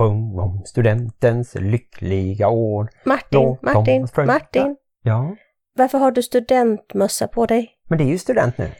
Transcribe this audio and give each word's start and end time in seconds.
Sjung 0.00 0.38
om 0.38 0.62
studentens 0.64 1.54
lyckliga 1.54 2.48
år. 2.48 2.90
Martin, 3.04 3.40
Låt 3.40 3.62
Martin. 3.62 4.08
Martin. 4.26 4.76
Ja, 5.02 5.36
Varför 5.76 5.98
har 5.98 6.10
du 6.10 6.22
studentmössa 6.22 7.28
på 7.28 7.46
dig? 7.46 7.70
men 7.88 7.98
det 7.98 8.04
är 8.04 8.08
ju 8.08 8.18
student 8.18 8.58
nu. 8.58 8.70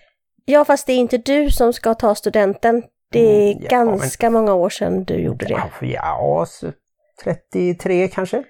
Ja, 0.44 0.64
fast 0.64 0.86
det 0.86 0.92
är 0.92 0.96
inte 0.96 1.18
du 1.18 1.50
som 1.50 1.72
ska 1.72 1.94
ta 1.94 2.14
studenten. 2.14 2.82
Det 3.12 3.18
är 3.20 3.52
Mm, 3.52 3.62
ja, 3.62 3.68
ganska 3.68 4.30
många 4.30 4.54
år 4.54 4.70
sedan 4.70 5.04
du 5.04 5.14
gjorde 5.14 5.46
det. 5.46 5.52
Ja, 5.80 5.86
ja 5.86 6.46
så 6.48 6.72
33 7.24 8.08
kanske? 8.08 8.44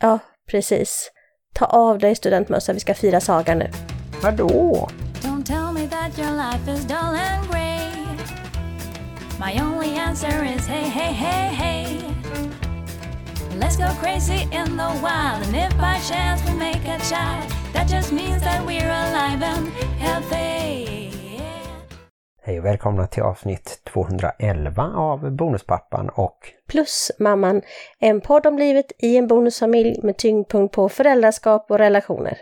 Ja, 0.00 0.18
precis. 0.50 1.10
Ta 1.54 1.64
av 1.64 1.98
dig 1.98 2.14
studentmössa, 2.14 2.72
vi 2.72 2.80
ska 2.80 2.94
fira 2.94 3.20
saga 3.20 3.54
nu. 3.54 3.70
Vadå? 4.22 4.88
Don't 5.22 5.44
tell 5.44 5.72
me 5.74 5.88
that 5.88 6.18
your 6.18 6.36
life 6.36 6.72
is 6.72 6.84
dull 6.84 6.96
and 7.30 7.50
grey. 7.50 7.90
My 9.38 9.62
only 9.62 9.98
answer 9.98 10.44
is 10.56 10.66
hey, 10.66 10.82
hey, 10.88 11.12
hey, 11.12 11.54
hey. 11.54 12.09
Let's 13.70 13.88
go 13.88 14.00
crazy 14.02 14.42
in 14.42 14.76
the 14.76 15.00
wild, 15.02 15.46
and 15.46 15.56
if 15.56 15.78
by 15.78 15.98
chance 16.08 16.42
we 16.46 16.58
make 16.58 16.88
a 16.88 16.98
child, 16.98 17.52
that 17.72 17.88
just 17.88 18.12
means 18.12 18.42
that 18.42 18.66
we're 18.66 18.90
alive 18.90 19.42
and 19.42 19.68
healthy. 19.98 21.10
Hej 22.42 22.58
och 22.58 22.64
välkomna 22.64 23.06
till 23.06 23.22
avsnitt 23.22 23.80
211 23.84 24.82
av 24.82 25.30
Bonuspappan 25.30 26.08
och 26.08 26.38
Plus 26.68 27.10
mamman, 27.18 27.62
en 27.98 28.20
podd 28.20 28.46
om 28.46 28.58
livet 28.58 28.92
i 28.98 29.16
en 29.16 29.26
bonusfamilj 29.26 30.00
med 30.02 30.16
tyngdpunkt 30.16 30.74
på 30.74 30.88
föräldraskap 30.88 31.70
och 31.70 31.78
relationer. 31.78 32.38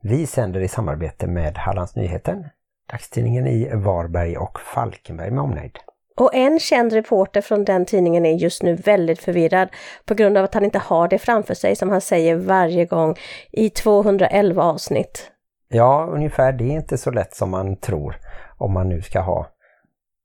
vi 0.00 0.26
sänder 0.26 0.60
i 0.60 0.68
samarbete 0.68 1.26
med 1.26 1.58
Hallands 1.58 1.96
Nyheter, 1.96 2.50
dagstidningen 2.90 3.46
i 3.46 3.70
Varberg 3.74 4.36
och 4.36 4.60
Falkenberg 4.60 5.30
med 5.30 5.44
omnejd. 5.44 5.78
Och 6.16 6.34
en 6.34 6.60
känd 6.60 6.92
reporter 6.92 7.40
från 7.40 7.64
den 7.64 7.86
tidningen 7.86 8.26
är 8.26 8.34
just 8.34 8.62
nu 8.62 8.74
väldigt 8.74 9.22
förvirrad 9.22 9.68
på 10.04 10.14
grund 10.14 10.38
av 10.38 10.44
att 10.44 10.54
han 10.54 10.64
inte 10.64 10.78
har 10.78 11.08
det 11.08 11.18
framför 11.18 11.54
sig 11.54 11.76
som 11.76 11.90
han 11.90 12.00
säger 12.00 12.36
varje 12.36 12.84
gång 12.84 13.16
i 13.52 13.70
211 13.70 14.62
avsnitt. 14.62 15.30
Ja, 15.68 16.08
ungefär. 16.12 16.52
Det 16.52 16.64
är 16.64 16.72
inte 16.72 16.98
så 16.98 17.10
lätt 17.10 17.34
som 17.34 17.50
man 17.50 17.76
tror 17.76 18.16
om 18.58 18.72
man 18.72 18.88
nu 18.88 19.02
ska 19.02 19.20
ha 19.20 19.46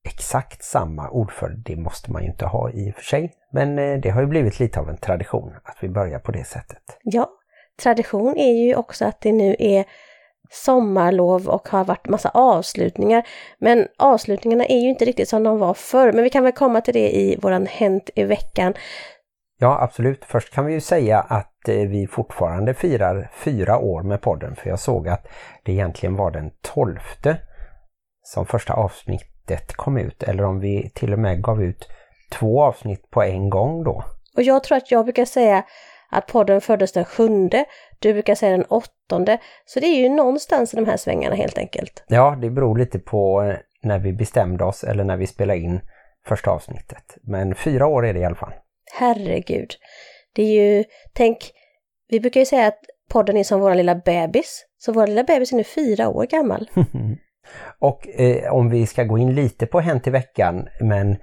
exakt 0.05 0.63
samma 0.63 1.09
ordföljd. 1.09 1.63
Det 1.65 1.75
måste 1.75 2.11
man 2.11 2.21
ju 2.23 2.29
inte 2.29 2.45
ha 2.45 2.71
i 2.71 2.91
och 2.91 2.95
för 2.95 3.03
sig. 3.03 3.33
Men 3.51 3.79
eh, 3.79 3.99
det 3.99 4.09
har 4.09 4.21
ju 4.21 4.27
blivit 4.27 4.59
lite 4.59 4.79
av 4.79 4.89
en 4.89 4.97
tradition 4.97 5.55
att 5.63 5.77
vi 5.81 5.89
börjar 5.89 6.19
på 6.19 6.31
det 6.31 6.43
sättet. 6.43 6.83
Ja, 7.03 7.29
tradition 7.83 8.37
är 8.37 8.65
ju 8.65 8.75
också 8.75 9.05
att 9.05 9.21
det 9.21 9.31
nu 9.31 9.55
är 9.59 9.85
sommarlov 10.51 11.47
och 11.47 11.69
har 11.69 11.83
varit 11.83 12.07
massa 12.07 12.29
avslutningar. 12.29 13.27
Men 13.59 13.87
avslutningarna 13.97 14.65
är 14.65 14.79
ju 14.79 14.89
inte 14.89 15.05
riktigt 15.05 15.29
som 15.29 15.43
de 15.43 15.59
var 15.59 15.73
förr. 15.73 16.11
Men 16.11 16.23
vi 16.23 16.29
kan 16.29 16.43
väl 16.43 16.53
komma 16.53 16.81
till 16.81 16.93
det 16.93 17.17
i 17.17 17.35
våran 17.41 17.65
Hänt 17.65 18.09
i 18.15 18.23
veckan. 18.23 18.73
Ja, 19.59 19.81
absolut. 19.81 20.25
Först 20.25 20.53
kan 20.53 20.65
vi 20.65 20.73
ju 20.73 20.81
säga 20.81 21.19
att 21.19 21.67
eh, 21.67 21.75
vi 21.75 22.07
fortfarande 22.07 22.73
firar 22.73 23.31
fyra 23.33 23.77
år 23.77 24.03
med 24.03 24.21
podden. 24.21 24.55
För 24.55 24.69
jag 24.69 24.79
såg 24.79 25.07
att 25.07 25.27
det 25.65 25.71
egentligen 25.71 26.15
var 26.15 26.31
den 26.31 26.51
tolfte 26.61 27.37
som 28.21 28.45
första 28.45 28.73
avsnittet 28.73 29.73
kom 29.73 29.97
ut. 29.97 30.23
Eller 30.23 30.43
om 30.43 30.59
vi 30.59 30.91
till 30.95 31.13
och 31.13 31.19
med 31.19 31.43
gav 31.43 31.63
ut 31.63 31.89
två 32.31 32.63
avsnitt 32.63 33.09
på 33.09 33.23
en 33.23 33.49
gång 33.49 33.83
då. 33.83 34.03
Och 34.35 34.43
jag 34.43 34.63
tror 34.63 34.77
att 34.77 34.91
jag 34.91 35.05
brukar 35.05 35.25
säga 35.25 35.63
att 36.11 36.27
podden 36.27 36.61
föddes 36.61 36.91
den 36.91 37.05
sjunde, 37.05 37.65
du 37.99 38.13
brukar 38.13 38.35
säga 38.35 38.57
den 38.57 38.65
åttonde. 38.65 39.37
Så 39.65 39.79
det 39.79 39.85
är 39.85 40.01
ju 40.01 40.09
någonstans 40.09 40.73
i 40.73 40.77
de 40.77 40.85
här 40.85 40.97
svängarna 40.97 41.35
helt 41.35 41.57
enkelt. 41.57 42.03
Ja, 42.07 42.37
det 42.41 42.49
beror 42.49 42.77
lite 42.77 42.99
på 42.99 43.43
eh, 43.43 43.55
när 43.83 43.99
vi 43.99 44.13
bestämde 44.13 44.63
oss 44.63 44.83
eller 44.83 45.03
när 45.03 45.17
vi 45.17 45.27
spelade 45.27 45.59
in 45.59 45.81
första 46.27 46.51
avsnittet. 46.51 47.17
Men 47.21 47.55
fyra 47.55 47.87
år 47.87 48.05
är 48.05 48.13
det 48.13 48.19
i 48.19 48.25
alla 48.25 48.35
fall. 48.35 48.53
Herregud. 48.93 49.75
Det 50.35 50.43
är 50.43 50.63
ju, 50.63 50.83
tänk, 51.13 51.37
vi 52.09 52.19
brukar 52.19 52.39
ju 52.39 52.45
säga 52.45 52.67
att 52.67 52.79
podden 53.09 53.37
är 53.37 53.43
som 53.43 53.59
vår 53.59 53.75
lilla 53.75 53.95
bebis. 53.95 54.65
Så 54.77 54.91
vår 54.91 55.07
lilla 55.07 55.23
bebis 55.23 55.51
är 55.51 55.57
nu 55.57 55.63
fyra 55.63 56.09
år 56.09 56.25
gammal. 56.25 56.69
Och 57.79 58.07
eh, 58.07 58.53
om 58.53 58.69
vi 58.69 58.87
ska 58.87 59.03
gå 59.03 59.17
in 59.17 59.35
lite 59.35 59.65
på 59.65 59.79
Hänt 59.79 60.07
i 60.07 60.09
veckan 60.09 60.67
men 60.81 61.17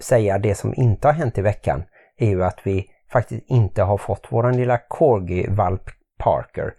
säga 0.00 0.38
det 0.38 0.54
som 0.54 0.74
inte 0.76 1.08
har 1.08 1.12
hänt 1.12 1.38
i 1.38 1.42
veckan 1.42 1.84
är 2.16 2.28
ju 2.28 2.44
att 2.44 2.60
vi 2.64 2.86
faktiskt 3.12 3.44
inte 3.46 3.82
har 3.82 3.98
fått 3.98 4.32
våran 4.32 4.56
lilla 4.56 4.78
corgi-valp 4.88 5.90
Parker. 6.24 6.74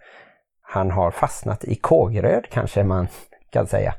Han 0.62 0.90
har 0.90 1.10
fastnat 1.10 1.64
i 1.64 1.74
kågröd 1.74 2.46
kanske 2.50 2.84
man 2.84 3.08
kan 3.50 3.66
säga. 3.66 3.94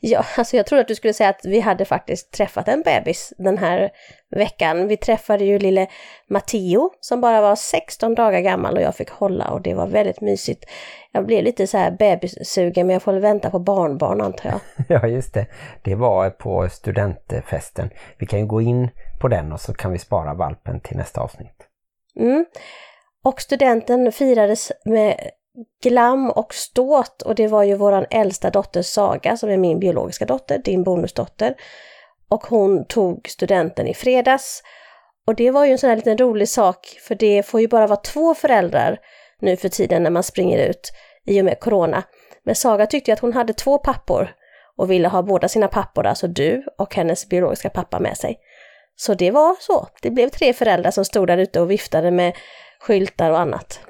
Ja, 0.00 0.24
alltså 0.38 0.56
jag 0.56 0.66
trodde 0.66 0.80
att 0.80 0.88
du 0.88 0.94
skulle 0.94 1.14
säga 1.14 1.30
att 1.30 1.44
vi 1.44 1.60
hade 1.60 1.84
faktiskt 1.84 2.32
träffat 2.32 2.68
en 2.68 2.82
bebis 2.82 3.32
den 3.38 3.58
här 3.58 3.90
veckan. 4.30 4.88
Vi 4.88 4.96
träffade 4.96 5.44
ju 5.44 5.58
lille 5.58 5.86
Matteo 6.28 6.90
som 7.00 7.20
bara 7.20 7.40
var 7.40 7.56
16 7.56 8.14
dagar 8.14 8.40
gammal 8.40 8.76
och 8.76 8.82
jag 8.82 8.94
fick 8.94 9.10
hålla 9.10 9.50
och 9.50 9.62
det 9.62 9.74
var 9.74 9.86
väldigt 9.86 10.20
mysigt. 10.20 10.64
Jag 11.12 11.26
blev 11.26 11.44
lite 11.44 11.66
så 11.66 11.78
här 11.78 11.90
bebissugen 11.90 12.86
men 12.86 12.94
jag 12.94 13.02
får 13.02 13.12
väl 13.12 13.22
vänta 13.22 13.50
på 13.50 13.58
barnbarn 13.58 14.20
antar 14.20 14.50
jag. 14.50 14.60
Ja 15.02 15.08
just 15.08 15.34
det, 15.34 15.46
det 15.82 15.94
var 15.94 16.30
på 16.30 16.68
studentfesten. 16.68 17.90
Vi 18.18 18.26
kan 18.26 18.38
ju 18.38 18.46
gå 18.46 18.60
in 18.60 18.88
på 19.20 19.28
den 19.28 19.52
och 19.52 19.60
så 19.60 19.74
kan 19.74 19.92
vi 19.92 19.98
spara 19.98 20.34
valpen 20.34 20.80
till 20.80 20.96
nästa 20.96 21.20
avsnitt. 21.20 21.68
Mm. 22.16 22.44
Och 23.24 23.40
studenten 23.40 24.12
firades 24.12 24.72
med 24.84 25.30
glam 25.82 26.30
och 26.30 26.54
ståt 26.54 27.22
och 27.22 27.34
det 27.34 27.48
var 27.48 27.62
ju 27.62 27.74
våran 27.74 28.06
äldsta 28.10 28.50
dotter 28.50 28.82
Saga 28.82 29.36
som 29.36 29.50
är 29.50 29.56
min 29.56 29.80
biologiska 29.80 30.24
dotter, 30.24 30.58
din 30.58 30.82
bonusdotter. 30.82 31.54
Och 32.28 32.46
hon 32.46 32.84
tog 32.84 33.28
studenten 33.28 33.86
i 33.86 33.94
fredags. 33.94 34.62
Och 35.26 35.34
det 35.34 35.50
var 35.50 35.64
ju 35.64 35.72
en 35.72 35.78
sån 35.78 35.90
här 35.90 35.96
liten 35.96 36.18
rolig 36.18 36.48
sak 36.48 36.86
för 37.08 37.14
det 37.14 37.46
får 37.46 37.60
ju 37.60 37.68
bara 37.68 37.86
vara 37.86 38.00
två 38.00 38.34
föräldrar 38.34 39.00
nu 39.40 39.56
för 39.56 39.68
tiden 39.68 40.02
när 40.02 40.10
man 40.10 40.22
springer 40.22 40.68
ut 40.68 40.92
i 41.26 41.40
och 41.40 41.44
med 41.44 41.60
corona. 41.60 42.02
Men 42.44 42.54
Saga 42.54 42.86
tyckte 42.86 43.10
ju 43.10 43.12
att 43.12 43.20
hon 43.20 43.32
hade 43.32 43.52
två 43.52 43.78
pappor 43.78 44.34
och 44.76 44.90
ville 44.90 45.08
ha 45.08 45.22
båda 45.22 45.48
sina 45.48 45.68
pappor, 45.68 46.06
alltså 46.06 46.28
du 46.28 46.64
och 46.78 46.94
hennes 46.94 47.28
biologiska 47.28 47.70
pappa 47.70 48.00
med 48.00 48.16
sig. 48.16 48.38
Så 48.96 49.14
det 49.14 49.30
var 49.30 49.56
så. 49.60 49.88
Det 50.02 50.10
blev 50.10 50.28
tre 50.28 50.52
föräldrar 50.52 50.90
som 50.90 51.04
stod 51.04 51.26
där 51.26 51.38
ute 51.38 51.60
och 51.60 51.70
viftade 51.70 52.10
med 52.10 52.36
skyltar 52.86 53.30
och 53.30 53.40
annat. 53.40 53.80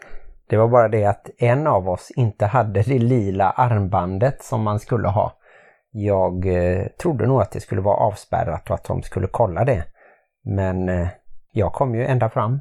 Det 0.48 0.56
var 0.56 0.68
bara 0.68 0.88
det 0.88 1.04
att 1.04 1.30
en 1.38 1.66
av 1.66 1.88
oss 1.88 2.10
inte 2.16 2.46
hade 2.46 2.82
det 2.82 2.98
lila 2.98 3.50
armbandet 3.50 4.42
som 4.42 4.62
man 4.62 4.80
skulle 4.80 5.08
ha. 5.08 5.32
Jag 5.90 6.46
eh, 6.46 6.86
trodde 6.86 7.26
nog 7.26 7.40
att 7.40 7.50
det 7.50 7.60
skulle 7.60 7.80
vara 7.80 7.96
avspärrat 7.96 8.70
och 8.70 8.74
att 8.74 8.84
de 8.84 9.02
skulle 9.02 9.26
kolla 9.26 9.64
det. 9.64 9.84
Men 10.44 10.88
eh, 10.88 11.08
jag 11.52 11.72
kom 11.72 11.94
ju 11.94 12.06
ända 12.06 12.30
fram. 12.30 12.60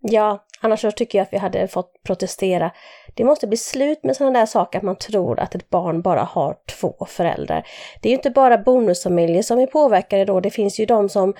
Ja, 0.00 0.44
annars 0.60 0.80
så 0.80 0.90
tycker 0.90 1.18
jag 1.18 1.22
att 1.22 1.32
vi 1.32 1.38
hade 1.38 1.68
fått 1.68 1.92
protestera. 2.06 2.70
Det 3.14 3.24
måste 3.24 3.46
bli 3.46 3.56
slut 3.56 4.04
med 4.04 4.16
sådana 4.16 4.38
där 4.38 4.46
saker 4.46 4.78
att 4.78 4.84
man 4.84 4.96
tror 4.96 5.40
att 5.40 5.54
ett 5.54 5.70
barn 5.70 6.02
bara 6.02 6.22
har 6.22 6.56
två 6.80 7.06
föräldrar. 7.08 7.66
Det 8.00 8.08
är 8.08 8.10
ju 8.10 8.16
inte 8.16 8.30
bara 8.30 8.58
bonusfamiljer 8.58 9.42
som 9.42 9.58
är 9.58 9.66
påverkade 9.66 10.24
då, 10.24 10.40
det 10.40 10.50
finns 10.50 10.80
ju 10.80 10.86
de 10.86 11.08
som 11.08 11.34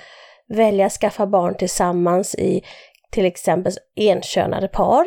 väljer 0.48 0.86
att 0.86 0.92
skaffa 0.92 1.26
barn 1.26 1.54
tillsammans 1.54 2.34
i 2.34 2.62
till 3.10 3.24
exempel 3.24 3.72
enkönade 3.96 4.68
par. 4.68 5.06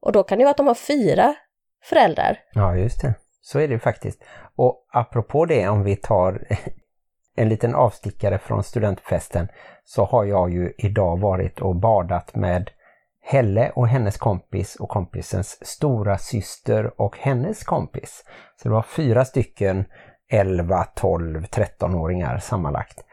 Och 0.00 0.12
då 0.12 0.22
kan 0.22 0.38
det 0.38 0.44
vara 0.44 0.50
att 0.50 0.56
de 0.56 0.66
har 0.66 0.74
fyra 0.74 1.34
föräldrar. 1.82 2.38
Ja, 2.52 2.76
just 2.76 3.02
det. 3.02 3.14
Så 3.42 3.58
är 3.58 3.68
det 3.68 3.78
faktiskt. 3.78 4.24
Och 4.56 4.86
apropå 4.92 5.46
det, 5.46 5.68
om 5.68 5.82
vi 5.82 5.96
tar 5.96 6.46
en 7.36 7.48
liten 7.48 7.74
avstickare 7.74 8.38
från 8.38 8.62
studentfesten 8.62 9.48
så 9.84 10.04
har 10.04 10.24
jag 10.24 10.50
ju 10.52 10.72
idag 10.78 11.20
varit 11.20 11.60
och 11.60 11.76
badat 11.76 12.34
med 12.34 12.70
Helle 13.28 13.70
och 13.70 13.88
hennes 13.88 14.16
kompis 14.16 14.76
och 14.76 14.88
kompisens 14.88 15.66
stora 15.66 16.18
syster 16.18 17.00
och 17.00 17.18
hennes 17.18 17.64
kompis. 17.64 18.24
Så 18.56 18.68
det 18.68 18.74
var 18.74 18.82
fyra 18.82 19.24
stycken 19.24 19.84
11, 20.28 20.84
12, 20.84 21.44
13-åringar 21.44 22.38
sammanlagt. 22.38 23.04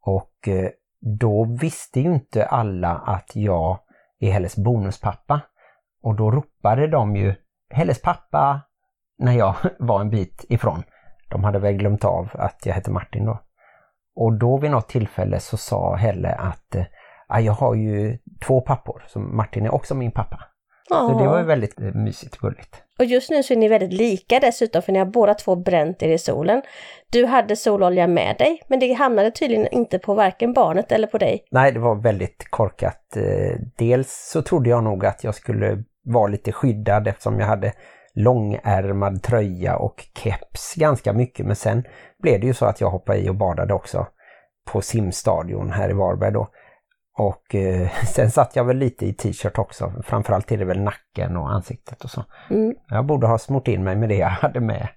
Och 0.00 0.48
eh, 0.48 0.70
då 1.04 1.56
visste 1.60 2.00
ju 2.00 2.14
inte 2.14 2.46
alla 2.46 2.90
att 2.90 3.36
jag 3.36 3.78
är 4.20 4.32
Helles 4.32 4.56
bonuspappa. 4.56 5.40
Och 6.02 6.16
då 6.16 6.30
ropade 6.30 6.86
de 6.86 7.16
ju 7.16 7.34
Helles 7.70 8.02
pappa 8.02 8.60
när 9.18 9.32
jag 9.32 9.54
var 9.78 10.00
en 10.00 10.10
bit 10.10 10.44
ifrån. 10.48 10.82
De 11.30 11.44
hade 11.44 11.58
väl 11.58 11.74
glömt 11.74 12.04
av 12.04 12.30
att 12.32 12.66
jag 12.66 12.74
hette 12.74 12.90
Martin 12.90 13.24
då. 13.24 13.40
Och 14.16 14.38
då 14.38 14.58
vid 14.58 14.70
något 14.70 14.88
tillfälle 14.88 15.40
så 15.40 15.56
sa 15.56 15.96
Helle 15.96 16.34
att 16.34 16.76
ah, 17.28 17.40
jag 17.40 17.52
har 17.52 17.74
ju 17.74 18.18
två 18.46 18.60
pappor, 18.60 19.04
så 19.06 19.20
Martin 19.20 19.66
är 19.66 19.74
också 19.74 19.94
min 19.94 20.10
pappa. 20.10 20.40
Så 20.88 21.18
det 21.18 21.28
var 21.28 21.38
ju 21.38 21.44
väldigt 21.44 21.80
eh, 21.80 21.94
mysigt 21.94 22.34
och 22.34 22.40
gulligt. 22.40 22.82
Och 22.98 23.04
just 23.04 23.30
nu 23.30 23.42
så 23.42 23.54
är 23.54 23.58
ni 23.58 23.68
väldigt 23.68 23.92
lika 23.92 24.40
dessutom 24.40 24.82
för 24.82 24.92
ni 24.92 24.98
har 24.98 25.06
båda 25.06 25.34
två 25.34 25.56
bränt 25.56 26.02
er 26.02 26.08
i 26.08 26.18
solen. 26.18 26.62
Du 27.12 27.26
hade 27.26 27.56
sololja 27.56 28.06
med 28.06 28.36
dig 28.38 28.62
men 28.68 28.80
det 28.80 28.92
hamnade 28.92 29.30
tydligen 29.30 29.68
inte 29.68 29.98
på 29.98 30.14
varken 30.14 30.52
barnet 30.52 30.92
eller 30.92 31.06
på 31.06 31.18
dig. 31.18 31.44
Nej, 31.50 31.72
det 31.72 31.78
var 31.78 31.94
väldigt 31.94 32.50
korkat. 32.50 33.16
Eh, 33.16 33.56
Dels 33.78 34.28
så 34.32 34.42
trodde 34.42 34.70
jag 34.70 34.84
nog 34.84 35.06
att 35.06 35.24
jag 35.24 35.34
skulle 35.34 35.84
vara 36.04 36.26
lite 36.26 36.52
skyddad 36.52 37.08
eftersom 37.08 37.40
jag 37.40 37.46
hade 37.46 37.72
långärmad 38.14 39.22
tröja 39.22 39.76
och 39.76 40.04
keps 40.18 40.74
ganska 40.74 41.12
mycket. 41.12 41.46
Men 41.46 41.56
sen 41.56 41.84
blev 42.22 42.40
det 42.40 42.46
ju 42.46 42.54
så 42.54 42.66
att 42.66 42.80
jag 42.80 42.90
hoppade 42.90 43.18
i 43.18 43.28
och 43.28 43.34
badade 43.34 43.74
också 43.74 44.06
på 44.72 44.80
simstadion 44.80 45.70
här 45.70 45.90
i 45.90 45.92
Varberg 45.92 46.32
då. 46.32 46.48
Och 47.18 47.54
eh, 47.54 47.88
sen 48.14 48.30
satt 48.30 48.56
jag 48.56 48.64
väl 48.64 48.76
lite 48.76 49.06
i 49.06 49.12
t-shirt 49.12 49.58
också. 49.58 49.92
Framförallt 50.04 50.52
är 50.52 50.58
det 50.58 50.64
väl 50.64 50.80
nacken 50.80 51.36
och 51.36 51.52
ansiktet 51.52 52.04
och 52.04 52.10
så. 52.10 52.24
Mm. 52.50 52.74
Jag 52.88 53.06
borde 53.06 53.26
ha 53.26 53.38
smort 53.38 53.68
in 53.68 53.84
mig 53.84 53.96
med 53.96 54.08
det 54.08 54.16
jag 54.16 54.28
hade 54.28 54.60
med. 54.60 54.88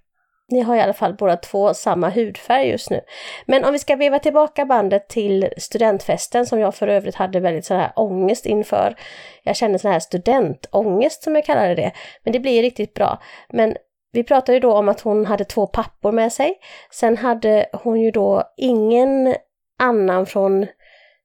Ni 0.50 0.62
har 0.62 0.76
i 0.76 0.82
alla 0.82 0.94
fall 0.94 1.14
båda 1.14 1.38
två 1.38 1.74
samma 1.74 2.10
hudfärg 2.10 2.70
just 2.70 2.90
nu. 2.90 3.02
Men 3.46 3.66
om 3.66 3.72
vi 3.72 3.80
ska 3.80 3.96
veva 3.96 4.20
tillbaka 4.20 4.66
bandet 4.66 5.10
till 5.10 5.50
studentfesten 5.58 6.46
som 6.46 6.60
jag 6.60 6.76
för 6.76 6.88
övrigt 6.88 7.16
hade 7.16 7.40
väldigt 7.40 7.66
så 7.66 7.74
här 7.74 7.92
ångest 7.96 8.46
inför. 8.46 8.96
Jag 9.44 9.56
kände 9.56 9.80
sån 9.80 9.92
här 9.92 10.00
studentångest 10.00 11.24
som 11.24 11.36
jag 11.36 11.46
kallade 11.46 11.76
det. 11.76 11.92
Men 12.24 12.34
det 12.34 12.40
blir 12.40 12.62
riktigt 12.62 12.94
bra. 12.94 13.22
Men 13.50 13.76
vi 14.12 14.24
pratade 14.24 14.54
ju 14.54 14.60
då 14.60 14.74
om 14.74 14.90
att 14.90 15.02
hon 15.02 15.26
hade 15.26 15.44
två 15.44 15.68
pappor 15.68 16.12
med 16.12 16.34
sig. 16.34 16.54
Sen 16.92 17.18
hade 17.18 17.66
hon 17.74 18.02
ju 18.02 18.12
då 18.12 18.44
ingen 18.58 19.36
annan 19.80 20.26
från 20.26 20.68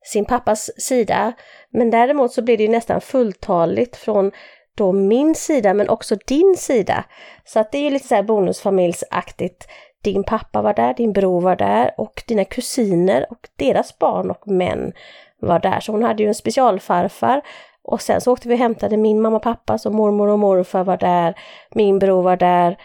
sin 0.04 0.24
pappas 0.24 0.70
sida. 0.76 1.32
Men 1.70 1.90
däremot 1.90 2.32
så 2.32 2.42
blev 2.42 2.58
det 2.58 2.64
ju 2.64 2.70
nästan 2.70 3.00
fulltaligt 3.00 3.96
från 3.96 4.32
då 4.74 4.92
min 4.92 5.34
sida 5.34 5.74
men 5.74 5.88
också 5.88 6.16
din 6.26 6.54
sida. 6.58 7.04
Så 7.44 7.60
att 7.60 7.72
det 7.72 7.78
är 7.78 7.82
ju 7.82 7.90
lite 7.90 8.08
så 8.08 8.14
här 8.14 8.22
bonusfamiljsaktigt. 8.22 9.68
Din 10.02 10.24
pappa 10.24 10.62
var 10.62 10.74
där, 10.74 10.94
din 10.94 11.12
bror 11.12 11.40
var 11.40 11.56
där 11.56 11.94
och 11.98 12.22
dina 12.28 12.44
kusiner 12.44 13.26
och 13.30 13.48
deras 13.56 13.98
barn 13.98 14.30
och 14.30 14.48
män 14.48 14.92
var 15.40 15.58
där. 15.58 15.80
Så 15.80 15.92
hon 15.92 16.02
hade 16.02 16.22
ju 16.22 16.28
en 16.28 16.34
specialfarfar 16.34 17.42
och 17.84 18.00
sen 18.00 18.20
så 18.20 18.32
åkte 18.32 18.48
vi 18.48 18.54
och 18.54 18.58
hämtade 18.58 18.96
min 18.96 19.20
mamma 19.20 19.36
och 19.36 19.42
pappa, 19.42 19.78
så 19.78 19.90
mormor 19.90 20.28
och 20.28 20.38
morfar 20.38 20.84
var 20.84 20.96
där, 20.96 21.34
min 21.74 21.98
bror 21.98 22.22
var 22.22 22.36
där, 22.36 22.76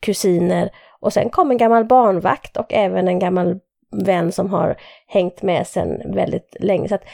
kusiner 0.00 0.70
och 1.00 1.12
sen 1.12 1.30
kom 1.30 1.50
en 1.50 1.58
gammal 1.58 1.84
barnvakt 1.84 2.56
och 2.56 2.72
även 2.72 3.08
en 3.08 3.18
gammal 3.18 3.58
vän 3.90 4.32
som 4.32 4.50
har 4.50 4.76
hängt 5.06 5.42
med 5.42 5.66
sedan 5.66 6.14
väldigt 6.14 6.56
länge. 6.60 6.88
Så 6.88 6.94
att, 6.94 7.04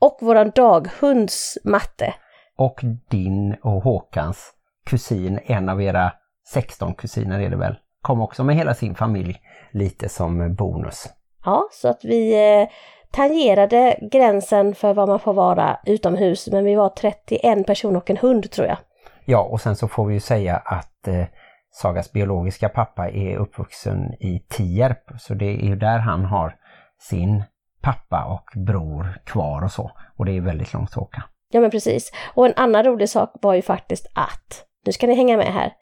och 0.00 0.18
våran 0.20 0.50
daghunds 0.54 1.58
matte. 1.64 2.14
Och 2.56 2.80
din 3.08 3.56
och 3.62 3.82
Håkans 3.82 4.52
kusin, 4.86 5.40
en 5.46 5.68
av 5.68 5.82
era 5.82 6.12
16 6.48 6.94
kusiner 6.94 7.40
är 7.40 7.50
det 7.50 7.56
väl, 7.56 7.74
kom 8.02 8.20
också 8.20 8.44
med 8.44 8.56
hela 8.56 8.74
sin 8.74 8.94
familj 8.94 9.40
lite 9.72 10.08
som 10.08 10.54
bonus. 10.54 11.08
Ja, 11.44 11.68
så 11.72 11.88
att 11.88 12.04
vi 12.04 12.34
eh, 12.60 12.68
tangerade 13.10 13.98
gränsen 14.12 14.74
för 14.74 14.94
vad 14.94 15.08
man 15.08 15.20
får 15.20 15.32
vara 15.32 15.80
utomhus, 15.86 16.48
men 16.52 16.64
vi 16.64 16.74
var 16.74 16.88
31 16.88 17.66
personer 17.66 17.96
och 17.96 18.10
en 18.10 18.16
hund 18.16 18.50
tror 18.50 18.66
jag. 18.66 18.76
Ja, 19.24 19.42
och 19.42 19.60
sen 19.60 19.76
så 19.76 19.88
får 19.88 20.06
vi 20.06 20.14
ju 20.14 20.20
säga 20.20 20.56
att 20.56 21.08
eh, 21.08 21.24
Sagas 21.74 22.12
biologiska 22.12 22.68
pappa 22.68 23.10
är 23.10 23.36
uppvuxen 23.36 24.14
i 24.20 24.46
Tierp, 24.48 25.04
så 25.18 25.34
det 25.34 25.46
är 25.46 25.66
ju 25.66 25.76
där 25.76 25.98
han 25.98 26.24
har 26.24 26.56
sin 27.00 27.44
pappa 27.82 28.24
och 28.24 28.60
bror 28.60 29.20
kvar 29.24 29.64
och 29.64 29.72
så. 29.72 29.90
Och 30.16 30.24
det 30.24 30.36
är 30.36 30.40
väldigt 30.40 30.72
långt 30.72 30.90
att 30.90 30.96
åka. 30.96 31.24
Ja 31.50 31.60
men 31.60 31.70
precis. 31.70 32.12
Och 32.34 32.46
en 32.46 32.54
annan 32.56 32.84
rolig 32.84 33.08
sak 33.08 33.32
var 33.42 33.54
ju 33.54 33.62
faktiskt 33.62 34.06
att, 34.14 34.64
nu 34.86 34.92
ska 34.92 35.06
ni 35.06 35.14
hänga 35.14 35.36
med 35.36 35.46
här, 35.46 35.72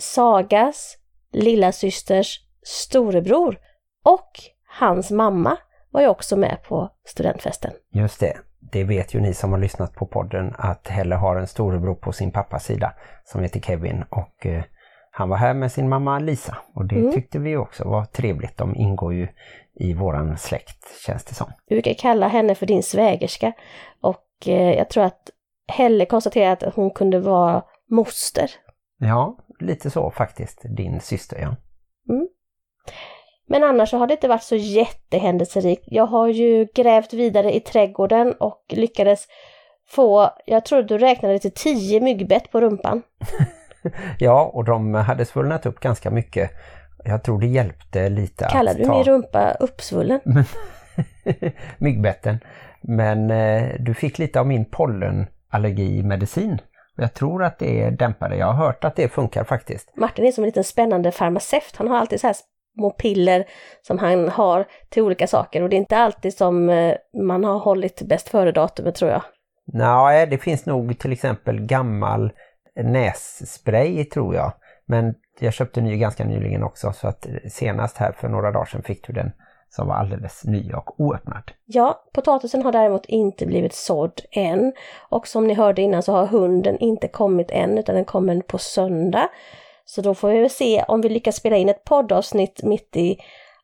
Sagas 0.00 0.96
lilla 1.32 1.72
systers 1.72 2.40
storebror 2.62 3.58
och 4.04 4.30
hans 4.78 5.10
mamma 5.10 5.56
var 5.90 6.00
ju 6.00 6.08
också 6.08 6.36
med 6.36 6.58
på 6.68 6.90
studentfesten. 7.04 7.72
Just 7.92 8.20
det. 8.20 8.36
Det 8.72 8.84
vet 8.84 9.14
ju 9.14 9.20
ni 9.20 9.34
som 9.34 9.52
har 9.52 9.58
lyssnat 9.58 9.94
på 9.94 10.06
podden 10.06 10.54
att 10.58 10.88
Helle 10.88 11.14
har 11.14 11.36
en 11.36 11.46
storebror 11.46 11.94
på 11.94 12.12
sin 12.12 12.32
pappas 12.32 12.64
sida 12.64 12.94
som 13.24 13.42
heter 13.42 13.60
Kevin 13.60 14.04
och 14.10 14.46
eh, 14.46 14.62
han 15.18 15.28
var 15.28 15.36
här 15.36 15.54
med 15.54 15.72
sin 15.72 15.88
mamma 15.88 16.18
Lisa 16.18 16.56
och 16.74 16.84
det 16.84 16.96
Mm. 16.96 17.12
tyckte 17.12 17.38
vi 17.38 17.56
också 17.56 17.88
var 17.88 18.04
trevligt. 18.04 18.56
De 18.56 18.76
ingår 18.76 19.14
ju 19.14 19.28
i 19.74 19.92
våran 19.94 20.38
släkt 20.38 21.00
känns 21.06 21.24
det 21.24 21.34
som. 21.34 21.52
Vi 21.68 21.76
brukar 21.76 21.94
kalla 21.94 22.28
henne 22.28 22.54
för 22.54 22.66
din 22.66 22.82
svägerska 22.82 23.52
och 24.00 24.26
eh, 24.46 24.72
jag 24.72 24.90
tror 24.90 25.04
att 25.04 25.30
Helle 25.68 26.06
konstaterade 26.06 26.66
att 26.68 26.74
hon 26.74 26.90
kunde 26.90 27.20
vara 27.20 27.62
moster. 27.90 28.50
Ja, 28.98 29.38
lite 29.60 29.90
så 29.90 30.10
faktiskt. 30.10 30.60
Din 30.76 31.00
syster 31.00 31.38
ja. 31.40 31.56
Men 33.46 33.64
annars 33.64 33.90
så 33.90 33.96
har 33.98 34.06
det 34.06 34.14
inte 34.14 34.28
varit 34.28 34.42
så 34.42 34.56
jättehändelserikt. 34.56 35.84
Jag 35.86 36.06
har 36.06 36.28
ju 36.28 36.66
grävt 36.74 37.12
vidare 37.12 37.54
i 37.54 37.60
trädgården 37.60 38.32
och 38.32 38.64
lyckades 38.68 39.26
få, 39.88 40.30
jag 40.46 40.64
tror 40.64 40.82
du 40.82 40.98
räknade 40.98 41.38
till 41.38 41.52
10 41.54 42.00
myggbett 42.00 42.50
på 42.50 42.60
rumpan. 42.60 43.02
Ja, 44.18 44.50
och 44.54 44.64
de 44.64 44.94
hade 44.94 45.24
svullnat 45.24 45.66
upp 45.66 45.80
ganska 45.80 46.10
mycket. 46.10 46.50
Jag 47.04 47.22
tror 47.22 47.40
det 47.40 47.46
hjälpte 47.46 48.08
lite 48.08 48.48
Kallar 48.50 48.72
att 48.72 48.78
du 48.78 48.84
ta 48.84 48.94
min 48.94 49.04
rumpa 49.04 49.56
uppsvullen? 49.60 50.20
myggbetten. 51.78 52.38
Men 52.80 53.30
eh, 53.30 53.68
du 53.78 53.94
fick 53.94 54.18
lite 54.18 54.40
av 54.40 54.46
min 54.46 54.64
pollenallergimedicin. 54.64 56.60
Jag 56.96 57.14
tror 57.14 57.44
att 57.44 57.58
det 57.58 57.90
dämpade. 57.90 58.36
Jag 58.36 58.46
har 58.46 58.66
hört 58.66 58.84
att 58.84 58.96
det 58.96 59.08
funkar 59.08 59.44
faktiskt. 59.44 59.96
Martin 59.96 60.26
är 60.26 60.32
som 60.32 60.44
en 60.44 60.48
liten 60.48 60.64
spännande 60.64 61.12
farmaceut. 61.12 61.74
Han 61.76 61.88
har 61.88 61.98
alltid 61.98 62.20
så 62.20 62.26
här 62.26 62.36
små 62.78 62.90
piller 62.90 63.44
som 63.82 63.98
han 63.98 64.28
har 64.28 64.64
till 64.88 65.02
olika 65.02 65.26
saker 65.26 65.62
och 65.62 65.68
det 65.68 65.76
är 65.76 65.78
inte 65.78 65.98
alltid 65.98 66.34
som 66.34 66.68
eh, 66.70 66.94
man 67.22 67.44
har 67.44 67.58
hållit 67.58 68.02
bäst 68.02 68.28
före-datumet 68.28 68.94
tror 68.94 69.10
jag. 69.10 69.22
Nej, 69.72 70.26
det 70.26 70.38
finns 70.38 70.66
nog 70.66 70.98
till 70.98 71.12
exempel 71.12 71.60
gammal 71.60 72.32
nässpray 72.82 74.04
tror 74.04 74.34
jag. 74.34 74.52
Men 74.86 75.14
jag 75.40 75.52
köpte 75.52 75.80
ny 75.80 75.96
ganska 75.96 76.24
nyligen 76.24 76.62
också 76.62 76.92
så 76.92 77.08
att 77.08 77.26
senast 77.48 77.96
här 77.96 78.12
för 78.12 78.28
några 78.28 78.50
dagar 78.50 78.64
sedan 78.64 78.82
fick 78.82 79.06
du 79.06 79.12
den 79.12 79.32
som 79.70 79.88
var 79.88 79.94
alldeles 79.94 80.44
ny 80.44 80.72
och 80.72 81.00
oöppnad. 81.00 81.52
Ja, 81.64 82.04
potatisen 82.12 82.62
har 82.62 82.72
däremot 82.72 83.06
inte 83.06 83.46
blivit 83.46 83.74
sådd 83.74 84.20
än. 84.30 84.72
Och 85.08 85.26
som 85.26 85.46
ni 85.46 85.54
hörde 85.54 85.82
innan 85.82 86.02
så 86.02 86.12
har 86.12 86.26
hunden 86.26 86.78
inte 86.78 87.08
kommit 87.08 87.50
än 87.50 87.78
utan 87.78 87.94
den 87.94 88.04
kommer 88.04 88.40
på 88.40 88.58
söndag. 88.58 89.28
Så 89.84 90.02
då 90.02 90.14
får 90.14 90.28
vi 90.28 90.40
väl 90.40 90.50
se 90.50 90.84
om 90.88 91.00
vi 91.00 91.08
lyckas 91.08 91.36
spela 91.36 91.56
in 91.56 91.68
ett 91.68 91.84
poddavsnitt 91.84 92.62
mitt 92.62 92.96
i 92.96 93.18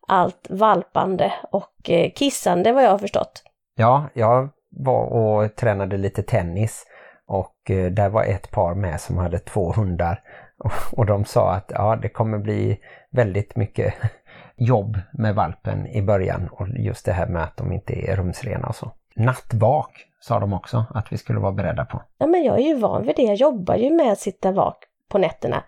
allt 0.09 0.47
valpande 0.51 1.33
och 1.51 1.91
eh, 1.91 2.11
kissande 2.11 2.73
vad 2.73 2.85
jag 2.85 2.91
har 2.91 2.99
förstått. 2.99 3.43
Ja, 3.77 4.09
jag 4.15 4.49
var 4.71 5.07
och 5.07 5.57
tränade 5.57 5.97
lite 5.97 6.23
tennis 6.23 6.87
och 7.27 7.71
eh, 7.71 7.91
där 7.91 8.09
var 8.09 8.25
ett 8.25 8.51
par 8.51 8.75
med 8.75 9.01
som 9.01 9.19
hade 9.19 9.39
två 9.39 9.73
hundar 9.73 10.23
och 10.93 11.07
de 11.07 11.25
sa 11.25 11.53
att 11.53 11.73
ja, 11.75 11.97
det 12.03 12.09
kommer 12.09 12.39
bli 12.39 12.81
väldigt 13.11 13.57
mycket 13.57 13.95
jobb 14.57 14.99
med 15.13 15.35
valpen 15.35 15.87
i 15.87 16.03
början 16.03 16.49
och 16.49 16.69
just 16.69 17.07
det 17.07 17.13
här 17.13 17.27
med 17.27 17.43
att 17.43 17.57
de 17.57 17.73
inte 17.73 17.93
är 17.93 18.17
rumsrena 18.17 18.69
och 18.69 18.77
så. 18.77 18.93
Nattvak 19.17 20.07
sa 20.21 20.41
de 20.41 20.53
också 20.53 20.85
att 20.95 21.13
vi 21.13 21.17
skulle 21.17 21.41
vara 21.41 21.53
beredda 21.53 21.85
på. 21.85 22.03
Ja, 22.19 22.27
men 22.27 22.45
jag 22.45 22.59
är 22.59 22.63
ju 22.63 22.75
van 22.75 23.07
vid 23.07 23.17
det. 23.17 23.23
Jag 23.23 23.35
jobbar 23.35 23.75
ju 23.75 23.91
med 23.91 24.13
att 24.13 24.19
sitta 24.19 24.53
vak 24.53 24.77
på 25.11 25.19
nätterna. 25.19 25.65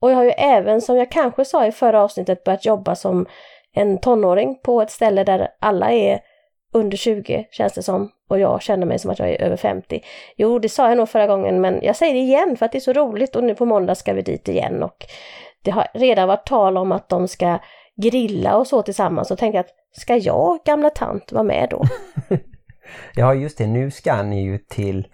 Och 0.00 0.10
jag 0.10 0.16
har 0.16 0.24
ju 0.24 0.30
även, 0.30 0.80
som 0.80 0.96
jag 0.96 1.10
kanske 1.10 1.44
sa 1.44 1.66
i 1.66 1.72
förra 1.72 2.02
avsnittet, 2.02 2.44
börjat 2.44 2.66
jobba 2.66 2.94
som 2.94 3.26
en 3.72 3.98
tonåring 3.98 4.60
på 4.62 4.82
ett 4.82 4.90
ställe 4.90 5.24
där 5.24 5.48
alla 5.60 5.90
är 5.90 6.20
under 6.72 6.96
20 6.96 7.46
känns 7.50 7.72
det 7.72 7.82
som. 7.82 8.10
Och 8.28 8.38
jag 8.38 8.62
känner 8.62 8.86
mig 8.86 8.98
som 8.98 9.10
att 9.10 9.18
jag 9.18 9.30
är 9.30 9.42
över 9.42 9.56
50. 9.56 10.00
Jo, 10.36 10.58
det 10.58 10.68
sa 10.68 10.88
jag 10.88 10.96
nog 10.96 11.08
förra 11.08 11.26
gången, 11.26 11.60
men 11.60 11.78
jag 11.82 11.96
säger 11.96 12.14
det 12.14 12.20
igen 12.20 12.56
för 12.56 12.66
att 12.66 12.72
det 12.72 12.78
är 12.78 12.80
så 12.80 12.92
roligt 12.92 13.36
och 13.36 13.44
nu 13.44 13.54
på 13.54 13.64
måndag 13.64 13.94
ska 13.94 14.12
vi 14.12 14.22
dit 14.22 14.48
igen. 14.48 14.82
Och 14.82 15.06
det 15.62 15.70
har 15.70 15.86
redan 15.94 16.28
varit 16.28 16.46
tal 16.46 16.76
om 16.76 16.92
att 16.92 17.08
de 17.08 17.28
ska 17.28 17.58
grilla 17.96 18.56
och 18.56 18.66
så 18.66 18.82
tillsammans 18.82 19.30
och 19.30 19.38
tänkte 19.38 19.56
jag 19.56 19.64
att 19.64 20.00
ska 20.00 20.16
jag, 20.16 20.58
gamla 20.64 20.90
tant, 20.90 21.32
vara 21.32 21.44
med 21.44 21.68
då? 21.70 21.84
Ja 23.14 23.34
just 23.34 23.58
det, 23.58 23.66
nu 23.66 23.90
ska 23.90 24.22
ni 24.22 24.42
ju 24.42 24.58
till 24.58 25.06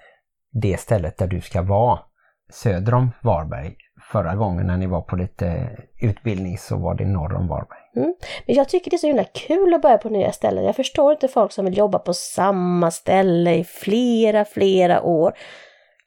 det 0.53 0.81
stället 0.81 1.19
där 1.19 1.27
du 1.27 1.41
ska 1.41 1.63
vara 1.63 1.99
söder 2.53 2.95
om 2.95 3.11
Varberg. 3.23 3.77
Förra 4.13 4.35
gången 4.35 4.67
när 4.67 4.77
ni 4.77 4.87
var 4.87 5.01
på 5.01 5.17
lite 5.17 5.71
utbildning 6.01 6.59
så 6.59 6.77
var 6.77 6.95
det 6.95 7.05
norr 7.05 7.35
om 7.35 7.49
Varberg. 7.49 7.79
Men 8.47 8.57
jag 8.57 8.69
tycker 8.69 8.91
det 8.91 8.97
är 8.97 8.99
så 8.99 9.07
himla 9.07 9.25
kul 9.25 9.75
att 9.75 9.83
börja 9.83 9.99
på 9.99 10.09
nya 10.09 10.33
ställen. 10.33 10.65
Jag 10.65 10.77
förstår 10.77 11.13
inte 11.13 11.29
folk 11.29 11.53
som 11.53 11.65
vill 11.65 11.79
jobba 11.79 11.99
på 11.99 12.15
samma 12.15 12.91
ställe 12.91 13.55
i 13.55 13.65
flera, 13.65 14.45
flera 14.45 15.03
år. 15.03 15.33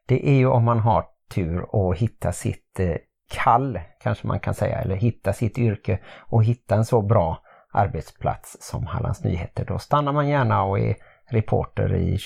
Det 0.08 0.30
är 0.30 0.34
ju 0.34 0.48
om 0.48 0.64
man 0.64 0.80
har 0.80 1.06
tur 1.34 1.66
att 1.74 1.98
hitta 1.98 2.32
sitt 2.32 2.80
eh, 2.80 2.96
kall, 3.32 3.80
kanske 4.02 4.28
man 4.28 4.40
kan 4.40 4.54
säga, 4.54 4.82
eller 4.82 4.96
hitta 4.96 5.34
sitt 5.34 5.58
yrke 5.58 6.00
och 6.20 6.44
hitta 6.44 6.76
en 6.76 6.86
så 6.86 7.02
bra 7.02 7.42
arbetsplats 7.72 8.58
som 8.60 8.86
Hallands 8.86 9.24
Nyheter. 9.24 9.66
Då 9.66 9.80
stannar 9.80 10.14
man 10.14 10.30
gärna 10.30 10.64
och 10.64 10.80
är 10.80 10.96
reporter 11.30 11.96
i 11.96 12.18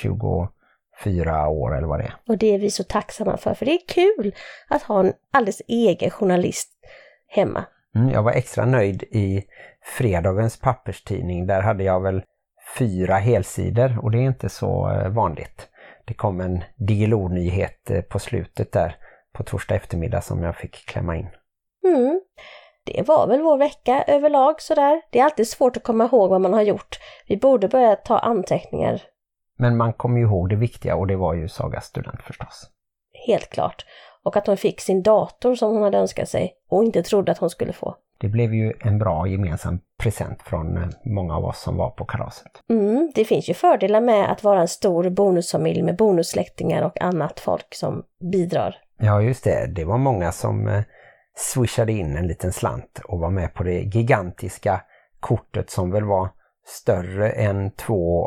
24 1.04 1.48
år 1.48 1.78
eller 1.78 1.88
vad 1.88 2.00
det 2.00 2.04
är. 2.04 2.16
Och 2.28 2.38
det 2.38 2.54
är 2.56 2.60
vi 2.60 2.70
så 2.70 2.84
tacksamma 2.84 3.38
för, 3.38 3.54
för 3.54 3.66
det 3.66 3.72
är 3.72 3.88
kul 3.88 4.36
att 4.68 4.84
ha 4.84 5.00
en 5.00 5.14
alldeles 5.32 5.62
egen 5.68 6.10
journalist 6.10 6.70
hemma. 7.28 7.66
Mm, 7.96 8.10
jag 8.10 8.24
var 8.24 8.32
extra 8.32 8.66
nöjd 8.66 9.04
i 9.04 9.44
fredagens 9.98 10.60
papperstidning. 10.60 11.48
Där 11.48 11.62
hade 11.62 11.84
jag 11.84 12.02
väl 12.02 12.24
fyra 12.78 13.16
helsidor 13.16 14.00
och 14.04 14.12
det 14.12 14.18
är 14.18 14.28
inte 14.28 14.50
så 14.50 14.92
eh, 14.92 15.10
vanligt. 15.10 15.70
Det 16.06 16.14
kom 16.14 16.42
en 16.42 16.64
Diggiloo-nyhet 16.76 17.92
eh, 17.92 18.02
på 18.02 18.20
slutet 18.20 18.72
där 18.72 18.96
på 19.34 19.44
torsdag 19.44 19.76
eftermiddag 19.76 20.22
som 20.22 20.44
jag 20.44 20.56
fick 20.56 20.86
klämma 20.86 21.16
in. 21.16 21.28
Mm. 21.86 22.22
Det 22.86 23.08
var 23.08 23.28
väl 23.28 23.42
vår 23.42 23.58
vecka 23.58 24.04
överlag 24.08 24.62
sådär. 24.62 25.02
Det 25.12 25.20
är 25.20 25.24
alltid 25.24 25.48
svårt 25.48 25.78
att 25.78 25.84
komma 25.84 26.06
ihåg 26.06 26.30
vad 26.30 26.42
man 26.42 26.54
har 26.54 26.62
gjort. 26.62 27.00
Vi 27.28 27.38
borde 27.38 27.68
börja 27.68 27.96
ta 27.96 28.18
anteckningar 28.18 29.02
Men 29.58 29.78
man 29.78 29.94
kommer 29.94 30.20
ju 30.20 30.26
ihåg 30.26 30.50
det 30.50 30.56
viktiga 30.56 30.96
och 30.96 31.08
det 31.08 31.16
var 31.16 31.34
ju 31.34 31.48
Saga 31.48 31.82
student 31.82 32.22
förstås. 32.22 32.70
Helt 33.28 33.50
klart. 33.50 33.86
Och 34.24 34.38
att 34.38 34.48
hon 34.48 34.58
fick 34.58 34.82
sin 34.82 35.04
dator 35.04 35.56
som 35.56 35.72
hon 35.72 35.84
hade 35.84 35.98
önskat 35.98 36.30
sig 36.30 36.54
och 36.70 36.84
inte 36.84 37.04
trodde 37.04 37.32
att 37.32 37.38
hon 37.38 37.50
skulle 37.50 37.74
få. 37.74 37.96
Det 38.18 38.28
blev 38.28 38.54
ju 38.54 38.74
en 38.80 39.00
bra 39.00 39.28
gemensam 39.28 39.80
present 40.00 40.42
från 40.42 40.78
eh, 40.78 40.90
många 41.06 41.36
av 41.36 41.46
oss 41.46 41.62
som 41.62 41.78
var 41.78 41.90
på 41.90 42.06
kalaset. 42.06 42.52
Mm, 42.70 43.12
det 43.16 43.26
finns 43.26 43.50
ju 43.50 43.54
fördelar 43.54 44.02
med 44.02 44.32
att 44.32 44.44
vara 44.44 44.62
en 44.62 44.68
stor 44.68 45.10
bonusfamilj 45.10 45.82
med 45.82 45.98
bonussläktingar 45.98 46.84
och 46.84 47.02
annat 47.02 47.40
folk 47.40 47.76
som 47.76 48.04
bidrar. 48.32 48.76
Ja 48.98 49.22
just 49.22 49.44
det, 49.44 49.68
det 49.76 49.86
var 49.86 49.98
många 49.98 50.32
som 50.32 50.68
eh, 50.68 50.82
swishade 51.36 51.92
in 51.92 52.18
en 52.18 52.28
liten 52.28 52.54
slant 52.54 53.02
och 53.06 53.20
var 53.20 53.30
med 53.30 53.54
på 53.54 53.64
det 53.64 53.80
gigantiska 53.80 54.82
kortet 55.20 55.70
som 55.70 55.92
väl 55.92 56.04
var 56.04 56.30
större 56.66 57.30
än 57.30 57.72
två 57.72 58.26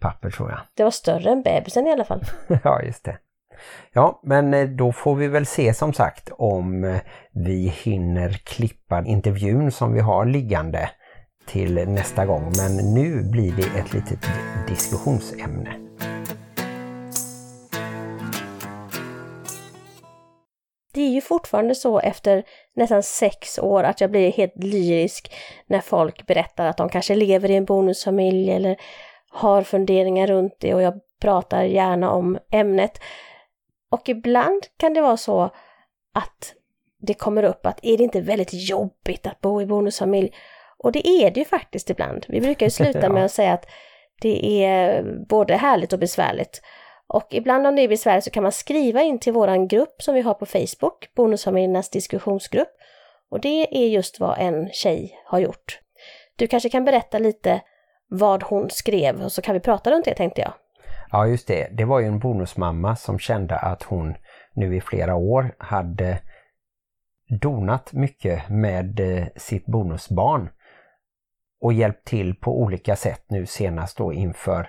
A3-papper 0.00 0.30
tror 0.30 0.50
jag. 0.50 0.58
Det 0.74 0.84
var 0.84 0.90
större 0.90 1.30
än 1.30 1.42
bebisen 1.42 1.86
i 1.86 1.92
alla 1.92 2.04
fall. 2.04 2.24
ja 2.64 2.82
just 2.82 3.04
det. 3.04 3.18
Ja, 3.92 4.20
men 4.22 4.54
eh, 4.54 4.68
då 4.68 4.92
får 4.92 5.14
vi 5.14 5.28
väl 5.28 5.46
se 5.46 5.74
som 5.74 5.92
sagt 5.92 6.30
om 6.38 6.84
eh, 6.84 7.00
vi 7.32 7.68
hinner 7.84 8.30
klippa 8.32 9.04
intervjun 9.04 9.72
som 9.72 9.92
vi 9.92 10.00
har 10.00 10.26
liggande 10.26 10.90
till 11.46 11.88
nästa 11.88 12.26
gång. 12.26 12.52
Men 12.58 12.94
nu 12.94 13.30
blir 13.30 13.52
det 13.52 13.78
ett 13.78 13.92
litet 13.92 14.30
diskussionsämne. 14.68 15.76
Det 20.94 21.00
är 21.00 21.10
ju 21.10 21.20
fortfarande 21.20 21.74
så 21.74 22.00
efter 22.00 22.44
nästan 22.76 23.02
sex 23.02 23.58
år 23.58 23.84
att 23.84 24.00
jag 24.00 24.10
blir 24.10 24.32
helt 24.32 24.64
lyrisk 24.64 25.34
när 25.66 25.80
folk 25.80 26.26
berättar 26.26 26.66
att 26.66 26.76
de 26.76 26.88
kanske 26.88 27.14
lever 27.14 27.50
i 27.50 27.56
en 27.56 27.64
bonusfamilj 27.64 28.50
eller 28.50 28.76
har 29.36 29.62
funderingar 29.62 30.26
runt 30.26 30.56
det 30.60 30.74
och 30.74 30.82
jag 30.82 30.94
pratar 31.20 31.62
gärna 31.62 32.10
om 32.10 32.38
ämnet. 32.50 33.00
Och 33.90 34.08
ibland 34.08 34.62
kan 34.76 34.94
det 34.94 35.00
vara 35.00 35.16
så 35.16 35.50
att 36.14 36.54
det 37.00 37.14
kommer 37.14 37.42
upp 37.42 37.66
att 37.66 37.80
är 37.82 37.96
det 37.96 38.04
inte 38.04 38.20
väldigt 38.20 38.68
jobbigt 38.68 39.26
att 39.26 39.40
bo 39.40 39.62
i 39.62 39.66
bonusfamilj? 39.66 40.34
Och 40.78 40.92
det 40.92 41.08
är 41.08 41.30
det 41.30 41.40
ju 41.40 41.44
faktiskt 41.44 41.90
ibland. 41.90 42.26
Vi 42.28 42.40
brukar 42.40 42.66
ju 42.66 42.70
sluta 42.70 43.08
med 43.08 43.24
att 43.24 43.32
säga 43.32 43.52
att 43.52 43.66
det 44.20 44.64
är 44.64 45.02
både 45.28 45.56
härligt 45.56 45.92
och 45.92 45.98
besvärligt. 45.98 46.62
Och 47.06 47.26
ibland 47.30 47.66
om 47.66 47.76
det 47.76 47.82
är 47.82 47.88
besvärligt 47.88 48.24
så 48.24 48.30
kan 48.30 48.42
man 48.42 48.52
skriva 48.52 49.02
in 49.02 49.18
till 49.18 49.32
våran 49.32 49.68
grupp 49.68 50.02
som 50.02 50.14
vi 50.14 50.20
har 50.20 50.34
på 50.34 50.46
Facebook, 50.46 51.14
Bonusfamiljernas 51.14 51.90
diskussionsgrupp. 51.90 52.72
Och 53.30 53.40
det 53.40 53.84
är 53.84 53.88
just 53.88 54.20
vad 54.20 54.38
en 54.38 54.70
tjej 54.72 55.20
har 55.24 55.38
gjort. 55.38 55.80
Du 56.36 56.46
kanske 56.46 56.68
kan 56.68 56.84
berätta 56.84 57.18
lite 57.18 57.60
vad 58.08 58.42
hon 58.42 58.70
skrev 58.70 59.22
och 59.22 59.32
så 59.32 59.42
kan 59.42 59.54
vi 59.54 59.60
prata 59.60 59.90
runt 59.90 60.04
det 60.04 60.14
tänkte 60.14 60.40
jag. 60.40 60.52
Ja 61.10 61.26
just 61.26 61.48
det, 61.48 61.68
det 61.72 61.84
var 61.84 62.00
ju 62.00 62.06
en 62.06 62.18
bonusmamma 62.18 62.96
som 62.96 63.18
kände 63.18 63.56
att 63.56 63.82
hon 63.82 64.14
nu 64.52 64.76
i 64.76 64.80
flera 64.80 65.14
år 65.14 65.54
hade 65.58 66.18
donat 67.40 67.92
mycket 67.92 68.48
med 68.48 69.00
eh, 69.00 69.26
sitt 69.36 69.66
bonusbarn 69.66 70.48
och 71.60 71.72
hjälpt 71.72 72.06
till 72.06 72.34
på 72.34 72.60
olika 72.60 72.96
sätt. 72.96 73.24
Nu 73.28 73.46
senast 73.46 73.96
då 73.96 74.12
inför 74.12 74.68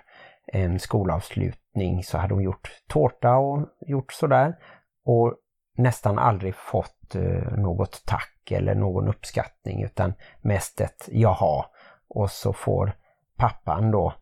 en 0.54 0.80
skolavslutning 0.80 2.04
så 2.04 2.18
hade 2.18 2.34
hon 2.34 2.44
gjort 2.44 2.72
tårta 2.88 3.36
och 3.36 3.68
gjort 3.88 4.14
sådär 4.14 4.56
och 5.06 5.36
nästan 5.78 6.20
aldrig 6.20 6.56
fått 6.56 7.16
eh, 7.16 7.58
något 7.58 8.04
tack 8.06 8.52
eller 8.52 8.76
någon 8.76 9.08
uppskattning 9.08 9.84
utan 9.84 10.14
mest 10.42 10.82
ett 10.82 11.10
jaha. 11.12 11.66
Och 12.10 12.32
så 12.32 12.54
får 12.54 12.94
pappan 13.38 13.92
då 13.92 14.14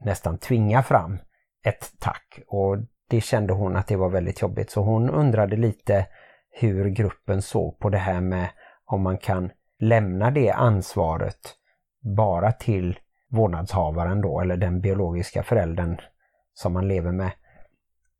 nästan 0.00 0.38
tvinga 0.38 0.82
fram 0.82 1.18
ett 1.64 1.92
tack 1.98 2.40
och 2.46 2.76
det 3.08 3.20
kände 3.20 3.52
hon 3.52 3.76
att 3.76 3.86
det 3.86 3.96
var 3.96 4.08
väldigt 4.08 4.42
jobbigt 4.42 4.70
så 4.70 4.82
hon 4.82 5.10
undrade 5.10 5.56
lite 5.56 6.06
hur 6.50 6.88
gruppen 6.88 7.42
såg 7.42 7.78
på 7.78 7.88
det 7.88 7.98
här 7.98 8.20
med 8.20 8.48
om 8.84 9.02
man 9.02 9.18
kan 9.18 9.50
lämna 9.78 10.30
det 10.30 10.50
ansvaret 10.50 11.56
bara 12.16 12.52
till 12.52 12.98
vårdnadshavaren 13.30 14.20
då 14.20 14.40
eller 14.40 14.56
den 14.56 14.80
biologiska 14.80 15.42
föräldern 15.42 16.00
som 16.54 16.72
man 16.72 16.88
lever 16.88 17.12
med. 17.12 17.32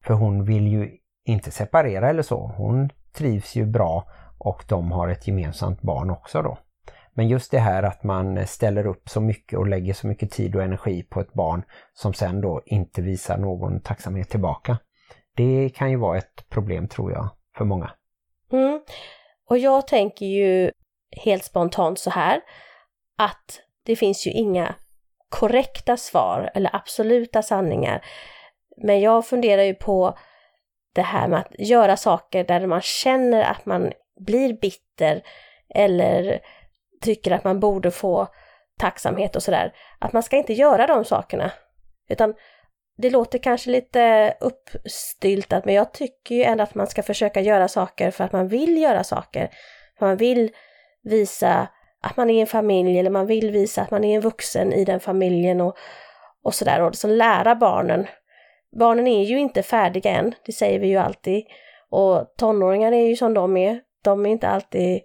För 0.05 0.15
hon 0.15 0.45
vill 0.45 0.69
ju 0.69 0.91
inte 1.25 1.51
separera 1.51 2.11
eller 2.11 2.23
så. 2.23 2.55
Hon 2.57 2.91
trivs 3.13 3.57
ju 3.57 3.67
bra 3.67 4.07
och 4.39 4.65
de 4.69 4.93
har 4.93 5.09
ett 5.09 5.27
gemensamt 5.27 5.83
barn 5.83 6.11
också 6.11 6.43
då. 6.43 6.59
Men 7.14 7.28
just 7.28 7.50
det 7.50 7.59
här 7.59 7.83
att 7.83 8.04
man 8.04 8.47
ställer 8.47 8.87
upp 8.87 9.09
så 9.09 9.21
mycket 9.21 9.59
och 9.59 9.66
lägger 9.66 9.95
så 9.95 10.07
mycket 10.07 10.31
tid 10.31 10.57
och 10.57 10.62
energi 10.62 11.02
på 11.02 11.21
ett 11.21 11.33
barn 11.33 11.62
som 11.92 12.14
sen 12.14 12.40
då 12.40 12.62
inte 12.66 13.02
visar 13.02 13.38
någon 13.38 13.81
tacksamhet 13.81 14.31
tillbaka. 14.31 14.78
Det 15.37 15.71
kan 15.75 15.90
ju 15.90 15.97
vara 15.97 16.19
ett 16.19 16.49
problem 16.49 16.88
tror 16.88 17.12
jag 17.12 17.28
för 17.57 17.64
många. 17.64 17.90
Mm. 18.52 18.81
Och 19.49 19.59
jag 19.59 19.87
tänker 19.87 20.26
ju 20.26 20.71
helt 21.11 21.45
spontant 21.45 21.99
så 21.99 22.11
här 22.11 22.40
att 23.19 23.61
det 23.85 23.97
finns 23.97 24.26
ju 24.26 24.31
inga 24.31 24.75
korrekta 25.28 25.97
svar 25.97 26.50
eller 26.54 26.76
absoluta 26.76 27.42
sanningar. 27.42 28.04
Men 28.76 29.00
jag 29.00 29.26
funderar 29.26 29.62
ju 29.62 29.75
på 29.75 30.19
det 30.95 31.02
här 31.02 31.28
med 31.28 31.40
att 31.40 31.54
göra 31.59 31.97
saker 31.97 32.45
där 32.45 32.66
man 32.66 32.81
känner 32.81 33.42
att 33.42 33.66
man 33.66 33.92
blir 34.21 34.61
bitter 34.61 35.23
eller 35.75 36.40
tycker 37.02 37.30
att 37.30 37.44
man 37.44 37.61
borde 37.61 37.90
få 37.90 38.28
tacksamhet 38.78 39.37
och 39.37 39.42
sådär. 39.42 39.73
Att 39.99 40.12
man 40.12 40.23
ska 40.23 40.37
inte 40.37 40.52
göra 40.52 40.87
de 40.87 41.04
sakerna. 41.04 41.52
Utan 42.09 42.35
det 42.99 43.11
låter 43.11 43.38
kanske 43.38 43.71
lite 43.71 44.35
uppstyltat 44.40 45.64
men 45.64 45.75
jag 45.75 45.92
tycker 45.92 46.35
ju 46.35 46.42
ändå 46.42 46.64
att 46.64 46.75
man 46.75 46.87
ska 46.87 47.02
försöka 47.02 47.40
göra 47.40 47.68
saker 47.68 48.11
för 48.11 48.25
att 48.25 48.32
man 48.32 48.49
vill 48.49 48.82
göra 48.82 49.04
saker. 49.04 49.50
För 49.99 50.06
man 50.06 50.16
vill 50.16 50.50
visa 51.02 51.68
att 52.02 52.16
man 52.16 52.30
är 52.30 52.40
en 52.40 52.47
familj 52.47 52.99
eller 52.99 53.11
man 53.11 53.26
vill 53.26 53.50
visa 53.50 53.82
att 53.82 53.90
man 53.90 54.04
är 54.04 54.16
en 54.16 54.21
vuxen 54.21 54.73
i 54.73 54.85
den 54.85 55.00
familjen 55.00 55.61
och, 55.61 55.76
och 56.44 56.54
sådär. 56.54 56.82
Och 56.82 56.94
så 56.94 57.09
lära 57.09 57.54
barnen. 57.54 58.06
Barnen 58.78 59.06
är 59.06 59.25
ju 59.25 59.38
inte 59.38 59.62
färdiga 59.62 60.11
än, 60.11 60.35
det 60.47 60.52
säger 60.52 60.78
vi 60.78 60.87
ju 60.87 60.97
alltid. 60.97 61.44
Och 61.90 62.35
tonåringar 62.38 62.92
är 62.92 63.06
ju 63.06 63.16
som 63.16 63.35
de 63.35 63.56
är. 63.56 63.80
De 64.04 64.26
är 64.26 64.30
inte 64.30 64.49
alltid 64.49 65.00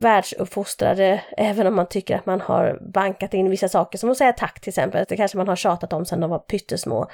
världsuppfostrade, 0.00 1.22
även 1.36 1.66
om 1.66 1.74
man 1.74 1.88
tycker 1.88 2.16
att 2.16 2.26
man 2.26 2.40
har 2.40 2.90
bankat 2.92 3.34
in 3.34 3.50
vissa 3.50 3.68
saker, 3.68 3.98
som 3.98 4.10
att 4.10 4.16
säga 4.16 4.32
tack 4.32 4.60
till 4.60 4.70
exempel. 4.70 5.04
Det 5.08 5.16
kanske 5.16 5.38
man 5.38 5.48
har 5.48 5.56
tjatat 5.56 5.92
om 5.92 6.04
sedan 6.04 6.20
de 6.20 6.30
var 6.30 6.38
pyttesmå. 6.38 7.06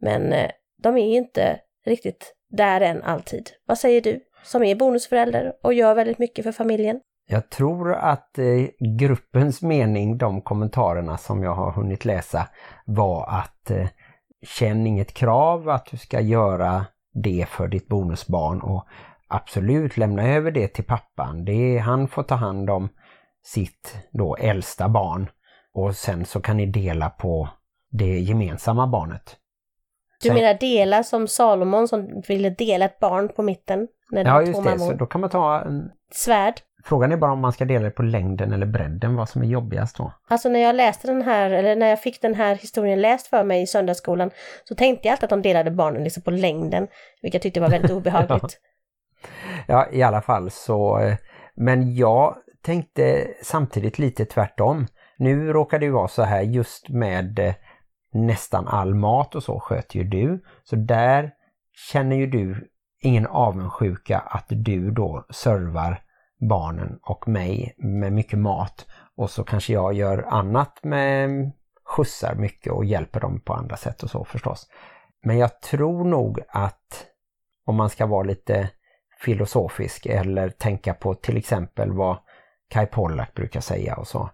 Men 0.00 0.32
eh, 0.32 0.50
de 0.82 0.96
är 0.96 1.16
inte 1.16 1.58
riktigt 1.86 2.34
där 2.50 2.80
än 2.80 3.02
alltid. 3.02 3.50
Vad 3.66 3.78
säger 3.78 4.00
du, 4.00 4.20
som 4.42 4.62
är 4.62 4.74
bonusförälder 4.74 5.52
och 5.62 5.74
gör 5.74 5.94
väldigt 5.94 6.18
mycket 6.18 6.44
för 6.44 6.52
familjen? 6.52 7.00
Jag 7.28 7.50
tror 7.50 7.92
att 7.92 8.38
eh, 8.38 8.44
gruppens 8.98 9.62
mening, 9.62 10.18
de 10.18 10.42
kommentarerna 10.42 11.18
som 11.18 11.42
jag 11.42 11.54
har 11.54 11.72
hunnit 11.72 12.04
läsa, 12.04 12.48
var 12.84 13.28
att 13.28 13.70
eh, 13.70 13.88
känn 14.42 14.86
inget 14.86 15.14
krav 15.14 15.68
att 15.68 15.86
du 15.90 15.96
ska 15.96 16.20
göra 16.20 16.86
det 17.14 17.46
för 17.48 17.68
ditt 17.68 17.88
bonusbarn 17.88 18.60
och 18.60 18.86
absolut 19.34 19.96
lämna 19.96 20.28
över 20.28 20.50
det 20.50 20.68
till 20.68 20.84
pappan. 20.84 21.44
Det 21.44 21.52
är, 21.52 21.80
han 21.80 22.08
får 22.08 22.22
ta 22.22 22.34
hand 22.34 22.70
om 22.70 22.88
sitt 23.44 23.96
då 24.10 24.36
äldsta 24.36 24.88
barn 24.88 25.30
och 25.74 25.96
sen 25.96 26.24
så 26.24 26.40
kan 26.40 26.56
ni 26.56 26.66
dela 26.66 27.10
på 27.10 27.48
det 27.90 28.18
gemensamma 28.18 28.86
barnet. 28.86 29.36
Du 30.22 30.32
menar 30.32 30.54
dela 30.54 31.02
som 31.02 31.28
Salomon 31.28 31.88
som 31.88 32.22
ville 32.28 32.50
dela 32.50 32.84
ett 32.84 32.98
barn 32.98 33.28
på 33.28 33.42
mitten? 33.42 33.88
När 34.10 34.24
ja 34.24 34.40
just 34.40 34.64
det, 34.64 34.70
mammor. 34.70 34.90
så 34.90 34.92
då 34.92 35.06
kan 35.06 35.20
man 35.20 35.30
ta 35.30 35.60
en... 35.60 35.90
Svärd. 36.12 36.54
Frågan 36.84 37.12
är 37.12 37.16
bara 37.16 37.32
om 37.32 37.40
man 37.40 37.52
ska 37.52 37.64
dela 37.64 37.84
det 37.84 37.90
på 37.90 38.02
längden 38.02 38.52
eller 38.52 38.66
bredden, 38.66 39.16
vad 39.16 39.28
som 39.28 39.42
är 39.42 39.46
jobbigast 39.46 39.96
då. 39.96 40.12
Alltså 40.28 40.48
när 40.48 40.60
jag 40.60 40.74
läste 40.74 41.08
den 41.08 41.22
här, 41.22 41.50
eller 41.50 41.76
när 41.76 41.86
jag 41.86 42.02
fick 42.02 42.22
den 42.22 42.34
här 42.34 42.54
historien 42.54 43.00
läst 43.00 43.26
för 43.26 43.44
mig 43.44 43.62
i 43.62 43.66
söndagsskolan 43.66 44.30
så 44.64 44.74
tänkte 44.74 45.08
jag 45.08 45.12
alltid 45.12 45.24
att 45.24 45.30
de 45.30 45.42
delade 45.42 45.70
barnen 45.70 46.04
liksom 46.04 46.22
på 46.22 46.30
längden, 46.30 46.88
vilket 47.22 47.34
jag 47.34 47.42
tyckte 47.42 47.60
var 47.60 47.68
väldigt 47.68 47.90
obehagligt 47.96 48.60
ja, 49.66 49.86
i 49.92 50.02
alla 50.02 50.22
fall 50.22 50.50
så, 50.50 50.98
eh, 50.98 51.16
men 51.54 51.94
jag 51.94 52.36
tänkte 52.62 53.28
samtidigt 53.42 53.98
lite 53.98 54.24
tvärtom. 54.24 54.86
Nu 55.18 55.52
råkar 55.52 55.78
det 55.78 55.84
ju 55.84 55.92
vara 55.92 56.08
så 56.08 56.22
här 56.22 56.42
just 56.42 56.88
med 56.88 57.38
eh, 57.38 57.54
nästan 58.12 58.68
all 58.68 58.94
mat 58.94 59.34
och 59.34 59.42
så 59.42 59.60
sköter 59.60 59.98
ju 59.98 60.04
du. 60.04 60.44
Så 60.64 60.76
där 60.76 61.30
känner 61.92 62.16
ju 62.16 62.26
du 62.26 62.68
ingen 63.02 63.26
avundsjuka 63.26 64.18
att 64.18 64.46
du 64.48 64.90
då 64.90 65.26
servar 65.30 66.02
barnen 66.50 66.98
och 67.02 67.28
mig 67.28 67.74
med 67.78 68.12
mycket 68.12 68.38
mat 68.38 68.86
och 69.16 69.30
så 69.30 69.44
kanske 69.44 69.72
jag 69.72 69.92
gör 69.92 70.22
annat 70.28 70.84
med 70.84 71.52
skjutsar 71.84 72.34
mycket 72.34 72.72
och 72.72 72.84
hjälper 72.84 73.20
dem 73.20 73.40
på 73.40 73.54
andra 73.54 73.76
sätt 73.76 74.02
och 74.02 74.10
så 74.10 74.24
förstås. 74.24 74.68
Men 75.24 75.38
jag 75.38 75.60
tror 75.60 76.04
nog 76.04 76.40
att 76.48 77.06
om 77.64 77.76
man 77.76 77.90
ska 77.90 78.06
vara 78.06 78.22
lite 78.22 78.70
filosofisk 79.24 80.06
eller 80.06 80.48
tänka 80.48 80.94
på 80.94 81.14
till 81.14 81.36
exempel 81.36 81.92
vad 81.92 82.18
Kai 82.68 82.86
Pollak 82.86 83.34
brukar 83.34 83.60
säga 83.60 83.96
och 83.96 84.08
så, 84.08 84.30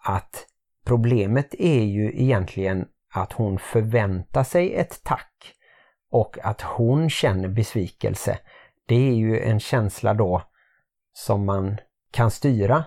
att 0.00 0.46
problemet 0.84 1.54
är 1.58 1.82
ju 1.82 2.22
egentligen 2.22 2.88
att 3.14 3.32
hon 3.32 3.58
förväntar 3.58 4.44
sig 4.44 4.74
ett 4.74 5.00
tack 5.04 5.54
och 6.10 6.38
att 6.42 6.60
hon 6.60 7.10
känner 7.10 7.48
besvikelse. 7.48 8.38
Det 8.86 9.08
är 9.08 9.14
ju 9.14 9.40
en 9.40 9.60
känsla 9.60 10.14
då 10.14 10.42
som 11.12 11.46
man 11.46 11.76
kan 12.12 12.30
styra. 12.30 12.84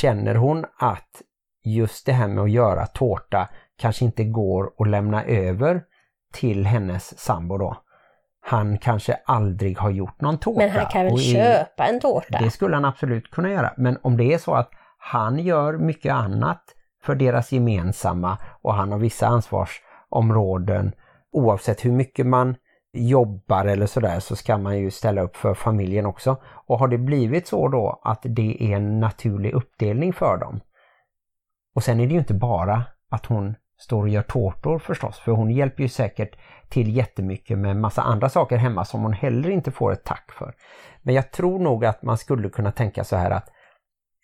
Känner 0.00 0.34
hon 0.34 0.64
att 0.78 1.22
just 1.64 2.06
det 2.06 2.12
här 2.12 2.28
med 2.28 2.44
att 2.44 2.50
göra 2.50 2.86
tårta 2.86 3.48
kanske 3.78 4.04
inte 4.04 4.24
går 4.24 4.72
att 4.78 4.88
lämna 4.88 5.24
över 5.24 5.84
till 6.32 6.66
hennes 6.66 7.18
sambo 7.18 7.58
då. 7.58 7.82
Han 8.40 8.78
kanske 8.78 9.14
aldrig 9.24 9.78
har 9.78 9.90
gjort 9.90 10.20
någon 10.20 10.38
tårta. 10.38 10.58
Men 10.60 10.70
han 10.70 10.86
kan 10.86 11.04
väl 11.04 11.14
är- 11.14 11.18
köpa 11.18 11.86
en 11.86 12.00
tårta? 12.00 12.38
Det 12.38 12.50
skulle 12.50 12.76
han 12.76 12.84
absolut 12.84 13.30
kunna 13.30 13.50
göra. 13.50 13.72
Men 13.76 13.98
om 14.02 14.16
det 14.16 14.34
är 14.34 14.38
så 14.38 14.54
att 14.54 14.70
han 14.98 15.38
gör 15.38 15.78
mycket 15.78 16.12
annat 16.12 16.62
för 17.02 17.14
deras 17.14 17.52
gemensamma 17.52 18.38
och 18.62 18.74
han 18.74 18.92
har 18.92 18.98
vissa 18.98 19.26
ansvarsområden 19.26 20.92
oavsett 21.32 21.84
hur 21.84 21.92
mycket 21.92 22.26
man 22.26 22.56
jobbar 22.92 23.64
eller 23.64 23.86
sådär 23.86 24.20
så 24.20 24.36
ska 24.36 24.58
man 24.58 24.78
ju 24.78 24.90
ställa 24.90 25.22
upp 25.22 25.36
för 25.36 25.54
familjen 25.54 26.06
också. 26.06 26.36
Och 26.66 26.78
har 26.78 26.88
det 26.88 26.98
blivit 26.98 27.46
så 27.46 27.68
då 27.68 28.00
att 28.04 28.20
det 28.22 28.56
är 28.72 28.76
en 28.76 29.00
naturlig 29.00 29.52
uppdelning 29.52 30.12
för 30.12 30.36
dem. 30.38 30.60
Och 31.74 31.82
sen 31.82 32.00
är 32.00 32.06
det 32.06 32.12
ju 32.12 32.18
inte 32.18 32.34
bara 32.34 32.82
att 33.10 33.26
hon 33.26 33.54
står 33.80 34.02
och 34.02 34.08
gör 34.08 34.22
tårtor 34.22 34.78
förstås, 34.78 35.18
för 35.18 35.32
hon 35.32 35.50
hjälper 35.50 35.82
ju 35.82 35.88
säkert 35.88 36.36
till 36.68 36.96
jättemycket 36.96 37.58
med 37.58 37.76
massa 37.76 38.02
andra 38.02 38.28
saker 38.28 38.56
hemma 38.56 38.84
som 38.84 39.02
hon 39.02 39.12
heller 39.12 39.50
inte 39.50 39.70
får 39.70 39.92
ett 39.92 40.04
tack 40.04 40.32
för. 40.32 40.54
Men 41.02 41.14
jag 41.14 41.30
tror 41.30 41.58
nog 41.58 41.84
att 41.84 42.02
man 42.02 42.18
skulle 42.18 42.48
kunna 42.48 42.72
tänka 42.72 43.04
så 43.04 43.16
här 43.16 43.30
att 43.30 43.48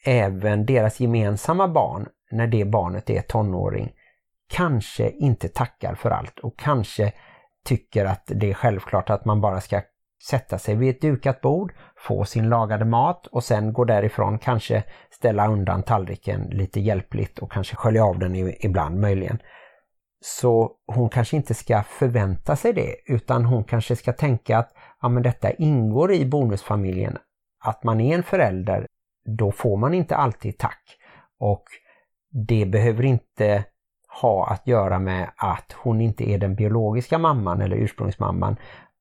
även 0.05 0.67
deras 0.67 1.01
gemensamma 1.01 1.69
barn, 1.69 2.09
när 2.31 2.47
det 2.47 2.65
barnet 2.65 3.11
är 3.11 3.21
tonåring, 3.21 3.93
kanske 4.49 5.11
inte 5.11 5.49
tackar 5.49 5.95
för 5.95 6.11
allt 6.11 6.39
och 6.39 6.59
kanske 6.59 7.13
tycker 7.65 8.05
att 8.05 8.23
det 8.27 8.51
är 8.51 8.55
självklart 8.55 9.11
att 9.11 9.25
man 9.25 9.41
bara 9.41 9.61
ska 9.61 9.83
sätta 10.31 10.59
sig 10.59 10.75
vid 10.75 10.91
ett 10.91 11.01
dukat 11.01 11.41
bord, 11.41 11.73
få 11.97 12.25
sin 12.25 12.49
lagade 12.49 12.85
mat 12.85 13.27
och 13.27 13.45
sen 13.45 13.73
gå 13.73 13.85
därifrån, 13.85 14.39
kanske 14.39 14.85
ställa 15.11 15.49
undan 15.49 15.83
tallriken 15.83 16.43
lite 16.43 16.81
hjälpligt 16.81 17.39
och 17.39 17.53
kanske 17.53 17.77
skölja 17.77 18.05
av 18.05 18.19
den 18.19 18.35
ibland 18.37 19.01
möjligen. 19.01 19.39
Så 20.21 20.73
hon 20.87 21.09
kanske 21.09 21.37
inte 21.37 21.55
ska 21.55 21.83
förvänta 21.83 22.57
sig 22.57 22.73
det 22.73 22.97
utan 23.07 23.45
hon 23.45 23.65
kanske 23.65 23.97
ska 23.97 24.13
tänka 24.13 24.59
att 24.59 24.73
ja, 25.03 25.09
men 25.09 25.23
detta 25.23 25.51
ingår 25.51 26.13
i 26.13 26.27
bonusfamiljen. 26.27 27.19
Att 27.65 27.85
man 27.85 28.01
är 28.01 28.15
en 28.15 28.23
förälder, 28.23 28.87
då 29.39 29.53
får 29.53 29.77
man 29.77 29.95
inte 29.95 30.17
alltid 30.17 30.59
tack. 30.59 30.97
Och 31.41 31.65
det 32.47 32.67
behöver 32.67 33.05
inte 33.05 33.65
ha 34.21 34.47
att 34.47 34.67
göra 34.67 34.99
med 34.99 35.31
att 35.37 35.73
hon 35.73 36.01
inte 36.01 36.31
är 36.31 36.39
den 36.39 36.55
biologiska 36.55 37.19
mamman 37.19 37.61
eller 37.61 37.77
ursprungsmamman 37.77 38.57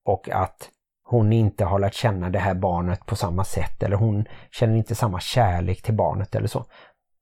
och 0.05 0.29
att 0.29 0.69
hon 1.07 1.33
inte 1.33 1.65
har 1.65 1.79
lärt 1.79 1.93
känna 1.93 2.29
det 2.29 2.39
här 2.39 2.55
barnet 2.55 3.05
på 3.05 3.15
samma 3.15 3.43
sätt 3.43 3.83
eller 3.83 3.95
hon 3.95 4.25
känner 4.51 4.75
inte 4.75 4.95
samma 4.95 5.19
kärlek 5.19 5.81
till 5.81 5.93
barnet 5.93 6.35
eller 6.35 6.47
så. 6.47 6.65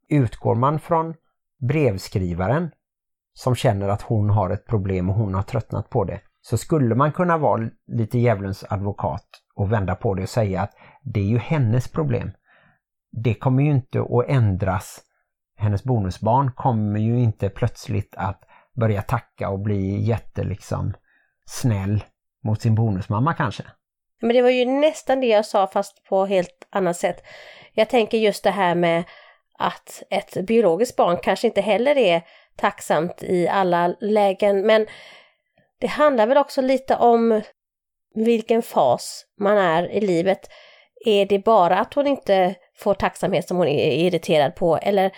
Utgår 0.09 0.55
man 0.55 0.79
från 0.79 1.13
brevskrivaren 1.67 2.71
som 3.33 3.55
känner 3.55 3.89
att 3.89 4.01
hon 4.01 4.29
har 4.29 4.49
ett 4.49 4.65
problem 4.65 5.09
och 5.09 5.15
hon 5.15 5.33
har 5.33 5.43
tröttnat 5.43 5.89
på 5.89 6.03
det 6.03 6.19
så 6.41 6.57
skulle 6.57 6.95
man 6.95 7.11
kunna 7.11 7.37
vara 7.37 7.69
lite 7.87 8.19
djävulens 8.19 8.65
advokat 8.69 9.27
och 9.55 9.71
vända 9.71 9.95
på 9.95 10.13
det 10.13 10.23
och 10.23 10.29
säga 10.29 10.61
att 10.61 10.71
det 11.03 11.19
är 11.19 11.27
ju 11.27 11.37
hennes 11.37 11.87
problem. 11.87 12.31
Det 13.11 13.33
kommer 13.33 13.63
ju 13.63 13.71
inte 13.71 14.01
att 14.01 14.27
ändras. 14.27 15.01
Hennes 15.57 15.83
bonusbarn 15.83 16.51
kommer 16.51 16.99
ju 16.99 17.19
inte 17.19 17.49
plötsligt 17.49 18.15
att 18.17 18.43
börja 18.75 19.01
tacka 19.01 19.49
och 19.49 19.59
bli 19.59 20.01
jätte 20.01 20.43
liksom 20.43 20.93
snäll 21.45 22.03
mot 22.43 22.61
sin 22.61 22.75
bonusmamma 22.75 23.33
kanske. 23.33 23.63
Men 24.21 24.35
det 24.35 24.41
var 24.41 24.49
ju 24.49 24.65
nästan 24.65 25.19
det 25.19 25.27
jag 25.27 25.45
sa 25.45 25.67
fast 25.67 26.03
på 26.03 26.25
helt 26.25 26.67
annat 26.69 26.97
sätt. 26.97 27.23
Jag 27.73 27.89
tänker 27.89 28.17
just 28.17 28.43
det 28.43 28.51
här 28.51 28.75
med 28.75 29.03
att 29.57 30.03
ett 30.09 30.45
biologiskt 30.45 30.95
barn 30.95 31.17
kanske 31.23 31.47
inte 31.47 31.61
heller 31.61 31.97
är 31.97 32.21
tacksamt 32.55 33.23
i 33.23 33.47
alla 33.47 33.95
lägen 33.99 34.67
men 34.67 34.85
det 35.79 35.87
handlar 35.87 36.27
väl 36.27 36.37
också 36.37 36.61
lite 36.61 36.95
om 36.95 37.41
vilken 38.15 38.61
fas 38.61 39.25
man 39.39 39.57
är 39.57 39.91
i 39.91 40.01
livet. 40.01 40.49
Är 41.05 41.25
det 41.25 41.39
bara 41.39 41.79
att 41.79 41.93
hon 41.93 42.07
inte 42.07 42.55
får 42.77 42.93
tacksamhet 42.93 43.47
som 43.47 43.57
hon 43.57 43.67
är 43.67 43.91
irriterad 43.91 44.55
på 44.55 44.77
eller 44.77 45.11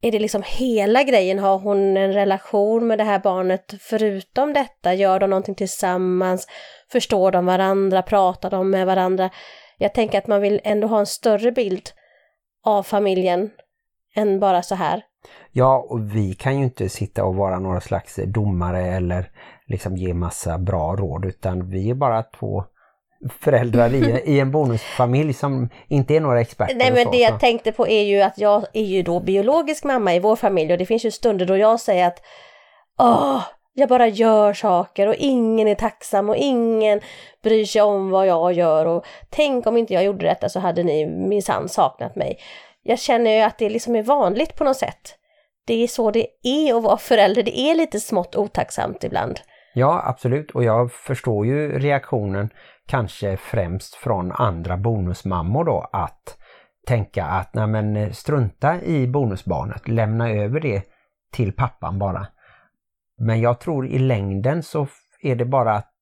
är 0.00 0.12
det 0.12 0.18
liksom 0.18 0.42
hela 0.46 1.02
grejen? 1.02 1.38
Har 1.38 1.58
hon 1.58 1.96
en 1.96 2.12
relation 2.12 2.86
med 2.86 2.98
det 2.98 3.04
här 3.04 3.18
barnet 3.18 3.74
förutom 3.80 4.52
detta? 4.52 4.94
Gör 4.94 5.20
de 5.20 5.30
någonting 5.30 5.54
tillsammans? 5.54 6.46
Förstår 6.92 7.30
de 7.30 7.46
varandra? 7.46 8.02
Pratar 8.02 8.50
de 8.50 8.70
med 8.70 8.86
varandra? 8.86 9.30
Jag 9.78 9.94
tänker 9.94 10.18
att 10.18 10.26
man 10.26 10.40
vill 10.40 10.60
ändå 10.64 10.88
ha 10.88 10.98
en 10.98 11.06
större 11.06 11.52
bild 11.52 11.90
av 12.64 12.82
familjen 12.82 13.50
än 14.14 14.40
bara 14.40 14.62
så 14.62 14.74
här. 14.74 15.02
Ja, 15.52 15.86
och 15.90 16.16
vi 16.16 16.34
kan 16.34 16.58
ju 16.58 16.64
inte 16.64 16.88
sitta 16.88 17.24
och 17.24 17.34
vara 17.34 17.58
några 17.58 17.80
slags 17.80 18.18
domare 18.26 18.86
eller 18.86 19.30
liksom 19.66 19.96
ge 19.96 20.14
massa 20.14 20.58
bra 20.58 20.96
råd 20.96 21.24
utan 21.24 21.70
vi 21.70 21.90
är 21.90 21.94
bara 21.94 22.22
två 22.22 22.64
föräldrar 23.40 23.94
i, 23.94 24.22
i 24.24 24.40
en 24.40 24.50
bonusfamilj 24.50 25.32
som 25.32 25.68
inte 25.88 26.16
är 26.16 26.20
några 26.20 26.40
experter. 26.40 26.74
Nej 26.74 26.92
men 26.92 27.04
så, 27.04 27.10
det 27.10 27.16
så. 27.16 27.22
jag 27.22 27.40
tänkte 27.40 27.72
på 27.72 27.88
är 27.88 28.02
ju 28.02 28.20
att 28.20 28.38
jag 28.38 28.64
är 28.72 28.84
ju 28.84 29.02
då 29.02 29.20
biologisk 29.20 29.84
mamma 29.84 30.14
i 30.14 30.20
vår 30.20 30.36
familj 30.36 30.72
och 30.72 30.78
det 30.78 30.86
finns 30.86 31.04
ju 31.04 31.10
stunder 31.10 31.46
då 31.46 31.56
jag 31.56 31.80
säger 31.80 32.06
att 32.06 32.22
Åh, 33.00 33.42
jag 33.74 33.88
bara 33.88 34.06
gör 34.08 34.52
saker 34.52 35.06
och 35.06 35.14
ingen 35.18 35.68
är 35.68 35.74
tacksam 35.74 36.28
och 36.28 36.36
ingen 36.36 37.00
bryr 37.42 37.64
sig 37.64 37.82
om 37.82 38.10
vad 38.10 38.26
jag 38.26 38.52
gör 38.52 38.86
och 38.86 39.06
tänk 39.30 39.66
om 39.66 39.76
inte 39.76 39.94
jag 39.94 40.04
gjorde 40.04 40.26
detta 40.26 40.48
så 40.48 40.60
hade 40.60 40.82
ni 40.82 41.06
minsann 41.06 41.68
saknat 41.68 42.16
mig. 42.16 42.38
Jag 42.82 42.98
känner 42.98 43.30
ju 43.30 43.40
att 43.40 43.58
det 43.58 43.68
liksom 43.68 43.96
är 43.96 44.02
vanligt 44.02 44.56
på 44.56 44.64
något 44.64 44.76
sätt. 44.76 45.14
Det 45.66 45.82
är 45.82 45.86
så 45.86 46.10
det 46.10 46.26
är 46.42 46.76
att 46.76 46.82
vara 46.82 46.96
förälder, 46.96 47.42
det 47.42 47.58
är 47.58 47.74
lite 47.74 48.00
smått 48.00 48.36
otacksamt 48.36 49.04
ibland. 49.04 49.40
Ja, 49.74 50.02
absolut. 50.06 50.50
Och 50.50 50.64
jag 50.64 50.92
förstår 50.92 51.46
ju 51.46 51.78
reaktionen 51.78 52.50
kanske 52.88 53.36
främst 53.36 53.94
från 53.94 54.32
andra 54.32 54.76
bonusmammor 54.76 55.64
då 55.64 55.88
att 55.92 56.38
tänka 56.86 57.24
att 57.24 57.54
nej 57.54 57.66
men 57.66 57.96
eh, 57.96 58.10
strunta 58.10 58.82
i 58.82 59.06
bonusbarnet, 59.06 59.88
lämna 59.88 60.30
över 60.30 60.60
det 60.60 60.82
till 61.32 61.52
pappan 61.52 61.98
bara. 61.98 62.26
Men 63.18 63.40
jag 63.40 63.60
tror 63.60 63.86
i 63.86 63.98
längden 63.98 64.62
så 64.62 64.86
är 65.22 65.36
det 65.36 65.44
bara 65.44 65.72
att 65.76 65.92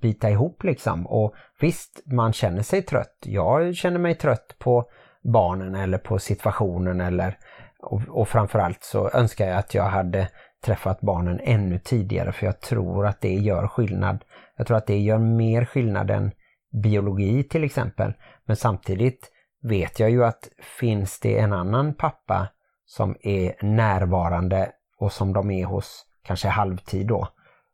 bita 0.00 0.30
ihop 0.30 0.64
liksom 0.64 1.06
och 1.06 1.34
visst 1.60 2.02
man 2.06 2.32
känner 2.32 2.62
sig 2.62 2.82
trött. 2.82 3.18
Jag 3.24 3.74
känner 3.74 3.98
mig 3.98 4.14
trött 4.14 4.56
på 4.58 4.84
barnen 5.32 5.74
eller 5.74 5.98
på 5.98 6.18
situationen 6.18 7.00
eller 7.00 7.38
och, 7.82 8.02
och 8.08 8.28
framförallt 8.28 8.82
så 8.84 9.10
önskar 9.10 9.46
jag 9.46 9.58
att 9.58 9.74
jag 9.74 9.84
hade 9.84 10.28
träffat 10.64 11.00
barnen 11.00 11.40
ännu 11.42 11.78
tidigare 11.78 12.32
för 12.32 12.46
jag 12.46 12.60
tror 12.60 13.06
att 13.06 13.20
det 13.20 13.34
gör 13.34 13.68
skillnad. 13.68 14.24
Jag 14.56 14.66
tror 14.66 14.76
att 14.76 14.86
det 14.86 14.98
gör 14.98 15.18
mer 15.18 15.64
skillnad 15.64 16.10
än 16.10 16.32
biologi 16.82 17.42
till 17.42 17.64
exempel. 17.64 18.12
Men 18.44 18.56
samtidigt 18.56 19.30
vet 19.62 20.00
jag 20.00 20.10
ju 20.10 20.24
att 20.24 20.48
finns 20.78 21.20
det 21.20 21.38
en 21.38 21.52
annan 21.52 21.94
pappa 21.94 22.48
som 22.86 23.16
är 23.20 23.54
närvarande 23.64 24.72
och 24.98 25.12
som 25.12 25.32
de 25.32 25.50
är 25.50 25.64
hos 25.64 26.06
kanske 26.22 26.48
halvtid 26.48 27.06
då, 27.06 27.28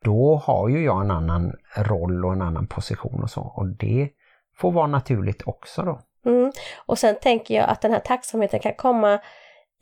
då 0.04 0.36
har 0.44 0.68
ju 0.68 0.84
jag 0.84 1.00
en 1.00 1.10
annan 1.10 1.52
roll 1.76 2.24
och 2.24 2.32
en 2.32 2.42
annan 2.42 2.66
position 2.66 3.22
och 3.22 3.30
så. 3.30 3.40
Och 3.40 3.66
det 3.66 4.08
får 4.56 4.72
vara 4.72 4.86
naturligt 4.86 5.42
också 5.46 5.82
då. 5.82 6.00
Mm. 6.26 6.52
Och 6.86 6.98
sen 6.98 7.16
tänker 7.22 7.54
jag 7.54 7.68
att 7.68 7.80
den 7.80 7.92
här 7.92 8.00
tacksamheten 8.00 8.60
kan 8.60 8.74
komma 8.74 9.20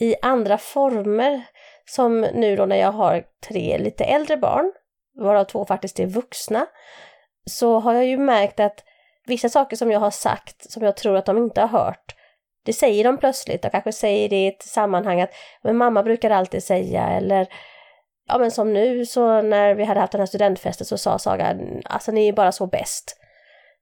i 0.01 0.15
andra 0.23 0.59
former. 0.59 1.43
Som 1.85 2.21
nu 2.21 2.57
då 2.57 2.67
när 2.67 2.77
jag 2.77 2.93
har 2.93 3.25
tre 3.49 3.79
lite 3.79 4.05
äldre 4.05 4.37
barn, 4.37 4.73
varav 5.19 5.45
två 5.45 5.65
faktiskt 5.65 6.01
är 6.01 6.07
vuxna, 6.07 6.67
så 7.51 7.79
har 7.79 7.95
jag 7.95 8.07
ju 8.07 8.19
märkt 8.19 8.61
att 8.61 8.85
vissa 9.27 9.49
saker 9.49 9.77
som 9.77 9.91
jag 9.91 10.01
har 10.01 10.11
sagt 10.11 10.71
som 10.71 10.83
jag 10.83 10.97
tror 10.97 11.17
att 11.17 11.27
de 11.27 11.39
inte 11.39 11.61
har 11.61 11.69
hört, 11.69 12.15
det 12.65 12.73
säger 12.73 13.05
de 13.05 13.19
plötsligt. 13.19 13.63
De 13.63 13.71
kanske 13.71 13.93
säger 13.93 14.29
det 14.29 14.37
i 14.37 14.47
ett 14.47 14.63
sammanhang 14.63 15.21
att 15.21 15.31
men 15.63 15.77
mamma 15.77 16.03
brukar 16.03 16.31
alltid 16.31 16.65
säga 16.65 17.09
eller 17.09 17.49
ja 18.29 18.39
men 18.39 18.51
som 18.51 18.73
nu 18.73 19.07
så 19.07 19.43
när 19.43 19.75
vi 19.75 19.85
hade 19.85 20.01
haft 20.01 20.13
den 20.13 20.21
här 20.21 20.27
studentfesten 20.27 20.87
så 20.87 20.99
sa 20.99 21.19
Saga 21.19 21.59
alltså 21.85 22.13
ni 22.13 22.29
är 22.29 22.33
bara 22.33 22.53
så 22.53 22.67
bäst. 22.67 23.17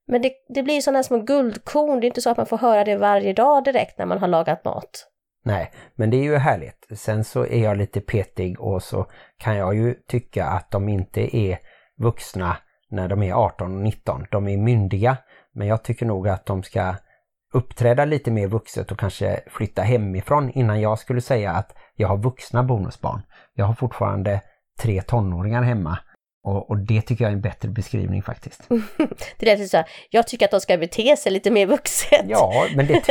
Men 0.07 0.21
det, 0.21 0.33
det 0.49 0.63
blir 0.63 0.81
sådana 0.81 1.03
små 1.03 1.17
guldkorn, 1.17 1.99
det 1.99 2.05
är 2.05 2.09
inte 2.09 2.21
så 2.21 2.29
att 2.29 2.37
man 2.37 2.45
får 2.45 2.57
höra 2.57 2.83
det 2.83 2.95
varje 2.95 3.33
dag 3.33 3.63
direkt 3.63 3.97
när 3.97 4.05
man 4.05 4.17
har 4.17 4.27
lagat 4.27 4.65
mat. 4.65 5.07
Nej, 5.47 5.71
men 5.95 6.09
det 6.09 6.17
är 6.17 6.23
ju 6.23 6.37
härligt. 6.37 6.87
Sen 6.95 7.23
så 7.23 7.45
är 7.45 7.63
jag 7.63 7.77
lite 7.77 8.01
petig 8.01 8.61
och 8.61 8.83
så 8.83 9.05
kan 9.37 9.55
jag 9.55 9.75
ju 9.75 9.93
tycka 9.93 10.45
att 10.45 10.71
de 10.71 10.89
inte 10.89 11.37
är 11.37 11.57
vuxna 11.97 12.57
när 12.89 13.07
de 13.07 13.23
är 13.23 13.33
18 13.33 13.75
och 13.75 13.81
19. 13.81 14.25
De 14.31 14.47
är 14.47 14.57
myndiga, 14.57 15.17
men 15.53 15.67
jag 15.67 15.83
tycker 15.83 16.05
nog 16.05 16.27
att 16.27 16.45
de 16.45 16.63
ska 16.63 16.95
uppträda 17.53 18.05
lite 18.05 18.31
mer 18.31 18.47
vuxet 18.47 18.91
och 18.91 18.99
kanske 18.99 19.39
flytta 19.47 19.81
hemifrån 19.81 20.49
innan 20.49 20.81
jag 20.81 20.99
skulle 20.99 21.21
säga 21.21 21.51
att 21.51 21.75
jag 21.95 22.07
har 22.07 22.17
vuxna 22.17 22.63
bonusbarn. 22.63 23.21
Jag 23.53 23.65
har 23.65 23.73
fortfarande 23.73 24.41
tre 24.79 25.01
tonåringar 25.01 25.61
hemma. 25.61 25.99
Och, 26.47 26.69
och, 26.69 26.77
det 26.77 27.01
tycker 27.01 27.23
jag 27.23 27.29
är 27.29 27.35
en 27.35 27.41
bättre 27.41 27.69
beskrivning 27.69 28.23
faktiskt. 28.23 28.63
det 29.37 29.51
är 29.51 29.65
så 29.65 29.83
jag 30.09 30.27
tycker 30.27 30.45
att 30.45 30.51
de 30.51 30.61
ska 30.61 30.77
bete 30.77 31.17
sig 31.17 31.31
lite 31.31 31.51
mer 31.51 31.65
vuxet. 31.65 32.25
Ja, 32.27 32.65
men 32.75 32.87
det, 32.87 33.01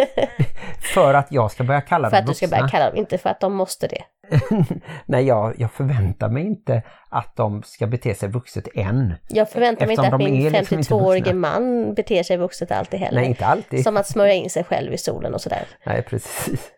för 0.94 1.14
att 1.14 1.32
jag 1.32 1.50
ska 1.50 1.64
börja 1.64 1.80
kalla 1.80 2.02
dem 2.02 2.10
För 2.10 2.16
att 2.16 2.26
du 2.26 2.34
ska 2.34 2.48
börja 2.48 2.68
kalla 2.68 2.90
dem, 2.90 2.98
inte 2.98 3.18
för 3.18 3.30
att 3.30 3.40
de 3.40 3.54
måste 3.54 3.88
det. 3.88 4.02
Nej, 5.06 5.24
jag, 5.24 5.54
jag 5.58 5.72
förväntar 5.72 6.28
mig 6.28 6.46
inte 6.46 6.82
att 7.08 7.36
de 7.36 7.62
ska 7.62 7.86
bete 7.86 8.14
sig 8.14 8.28
vuxet 8.28 8.68
än. 8.74 9.14
Jag 9.28 9.50
förväntar 9.50 9.86
mig 9.86 9.92
inte 9.94 10.08
att 10.08 10.18
min 10.18 10.50
52-årige 10.50 11.24
liksom 11.24 11.40
man 11.40 11.94
beter 11.94 12.22
sig 12.22 12.36
vuxet 12.36 12.72
alltid 12.72 13.00
heller. 13.00 13.20
Nej, 13.20 13.28
inte 13.28 13.46
alltid. 13.46 13.82
Som 13.82 13.96
att 13.96 14.06
smörja 14.06 14.32
in 14.32 14.50
sig 14.50 14.64
själv 14.64 14.92
i 14.92 14.98
solen 14.98 15.34
och 15.34 15.40
sådär. 15.40 15.64
Nej, 15.84 16.02
precis. 16.02 16.70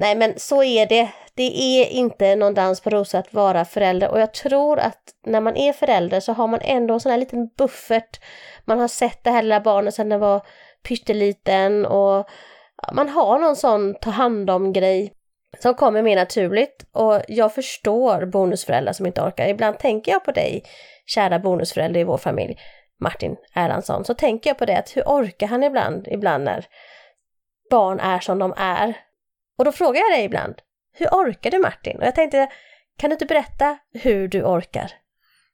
Nej, 0.00 0.16
men 0.16 0.38
så 0.38 0.62
är 0.62 0.86
det. 0.86 1.08
Det 1.34 1.80
är 1.80 1.86
inte 1.86 2.36
någon 2.36 2.54
dans 2.54 2.80
på 2.80 2.90
rosor 2.90 3.18
att 3.18 3.34
vara 3.34 3.64
förälder 3.64 4.10
och 4.10 4.20
jag 4.20 4.34
tror 4.34 4.78
att 4.78 5.02
när 5.26 5.40
man 5.40 5.56
är 5.56 5.72
förälder 5.72 6.20
så 6.20 6.32
har 6.32 6.46
man 6.46 6.60
ändå 6.62 6.94
en 6.94 7.00
sån 7.00 7.12
här 7.12 7.18
liten 7.18 7.48
buffert. 7.58 8.20
Man 8.64 8.80
har 8.80 8.88
sett 8.88 9.24
det 9.24 9.30
här 9.30 9.42
lilla 9.42 9.60
barnet 9.60 9.94
sedan 9.94 10.08
det 10.08 10.18
var 10.18 10.42
pytteliten 10.88 11.86
och 11.86 12.28
man 12.92 13.08
har 13.08 13.38
någon 13.38 13.56
sån 13.56 13.94
ta 14.00 14.10
hand 14.10 14.50
om 14.50 14.72
grej 14.72 15.12
som 15.58 15.74
kommer 15.74 16.02
mer 16.02 16.16
naturligt 16.16 16.86
och 16.92 17.20
jag 17.28 17.54
förstår 17.54 18.26
bonusföräldrar 18.26 18.92
som 18.92 19.06
inte 19.06 19.22
orkar. 19.22 19.48
Ibland 19.48 19.78
tänker 19.78 20.12
jag 20.12 20.24
på 20.24 20.32
dig, 20.32 20.62
kära 21.06 21.38
bonusförälder 21.38 22.00
i 22.00 22.04
vår 22.04 22.18
familj, 22.18 22.58
Martin 23.00 23.36
Erlandsson, 23.54 24.04
så 24.04 24.14
tänker 24.14 24.50
jag 24.50 24.58
på 24.58 24.64
det 24.64 24.78
att 24.78 24.96
hur 24.96 25.02
orkar 25.02 25.46
han 25.46 25.62
ibland, 25.62 26.08
ibland 26.08 26.44
när 26.44 26.66
barn 27.70 28.00
är 28.00 28.18
som 28.18 28.38
de 28.38 28.54
är. 28.56 29.07
Och 29.58 29.64
då 29.64 29.72
frågar 29.72 30.00
jag 30.00 30.18
dig 30.18 30.24
ibland, 30.24 30.54
hur 30.92 31.06
orkar 31.06 31.50
du 31.50 31.58
Martin? 31.58 31.96
Och 31.96 32.06
jag 32.06 32.14
tänkte, 32.14 32.48
kan 32.98 33.10
du 33.10 33.14
inte 33.14 33.26
berätta 33.26 33.78
hur 33.92 34.28
du 34.28 34.42
orkar? 34.42 34.92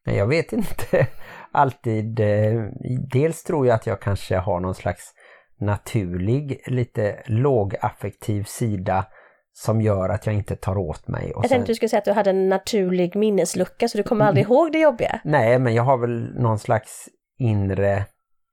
Nej, 0.06 0.16
jag 0.16 0.26
vet 0.26 0.52
inte 0.52 1.06
alltid. 1.52 2.20
Eh, 2.20 2.64
dels 3.12 3.42
tror 3.42 3.66
jag 3.66 3.74
att 3.74 3.86
jag 3.86 4.00
kanske 4.00 4.36
har 4.36 4.60
någon 4.60 4.74
slags 4.74 5.14
naturlig, 5.60 6.62
lite 6.66 7.22
lågaffektiv 7.26 8.44
sida 8.44 9.06
som 9.52 9.80
gör 9.80 10.08
att 10.08 10.26
jag 10.26 10.34
inte 10.34 10.56
tar 10.56 10.78
åt 10.78 11.08
mig. 11.08 11.32
Och 11.32 11.44
jag 11.44 11.50
tänkte 11.50 11.72
du 11.72 11.74
skulle 11.74 11.88
säga 11.88 11.98
att 11.98 12.04
du 12.04 12.12
hade 12.12 12.30
en 12.30 12.48
naturlig 12.48 13.16
minneslucka 13.16 13.88
så 13.88 13.98
du 13.98 14.04
kommer 14.04 14.24
aldrig 14.24 14.46
mm. 14.46 14.52
ihåg 14.52 14.72
det 14.72 14.78
jobbiga. 14.78 15.20
Nej, 15.24 15.58
men 15.58 15.74
jag 15.74 15.82
har 15.82 15.98
väl 15.98 16.34
någon 16.34 16.58
slags 16.58 17.08
inre 17.38 18.04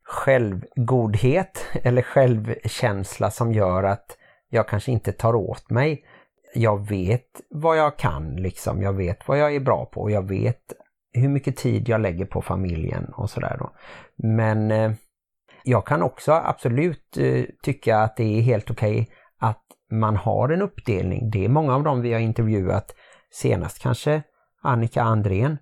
självgodhet 0.03 1.65
eller 1.83 2.01
självkänsla 2.01 3.31
som 3.31 3.53
gör 3.53 3.83
att 3.83 4.17
jag 4.53 4.67
kanske 4.67 4.91
inte 4.91 5.11
tar 5.11 5.35
åt 5.35 5.69
mig. 5.69 6.03
Jag 6.55 6.87
vet 6.89 7.41
vad 7.49 7.77
jag 7.77 7.97
kan 7.97 8.35
liksom, 8.35 8.81
jag 8.81 8.93
vet 8.93 9.27
vad 9.27 9.39
jag 9.39 9.55
är 9.55 9.59
bra 9.59 9.85
på, 9.85 10.01
och 10.01 10.11
jag 10.11 10.27
vet 10.27 10.73
hur 11.13 11.29
mycket 11.29 11.57
tid 11.57 11.89
jag 11.89 12.01
lägger 12.01 12.25
på 12.25 12.41
familjen 12.41 13.05
och 13.05 13.29
sådär 13.29 13.57
då. 13.59 13.71
Men 14.15 14.71
eh, 14.71 14.91
jag 15.63 15.85
kan 15.85 16.01
också 16.01 16.31
absolut 16.31 17.17
eh, 17.17 17.43
tycka 17.63 17.97
att 17.97 18.17
det 18.17 18.23
är 18.23 18.41
helt 18.41 18.71
okej 18.71 19.01
okay 19.01 19.05
att 19.39 19.63
man 19.91 20.15
har 20.15 20.49
en 20.49 20.61
uppdelning. 20.61 21.29
Det 21.31 21.45
är 21.45 21.49
många 21.49 21.75
av 21.75 21.83
dem 21.83 22.01
vi 22.01 22.13
har 22.13 22.19
intervjuat, 22.19 22.95
senast 23.31 23.81
kanske 23.81 24.23
Annika 24.61 25.01
Andrén, 25.01 25.57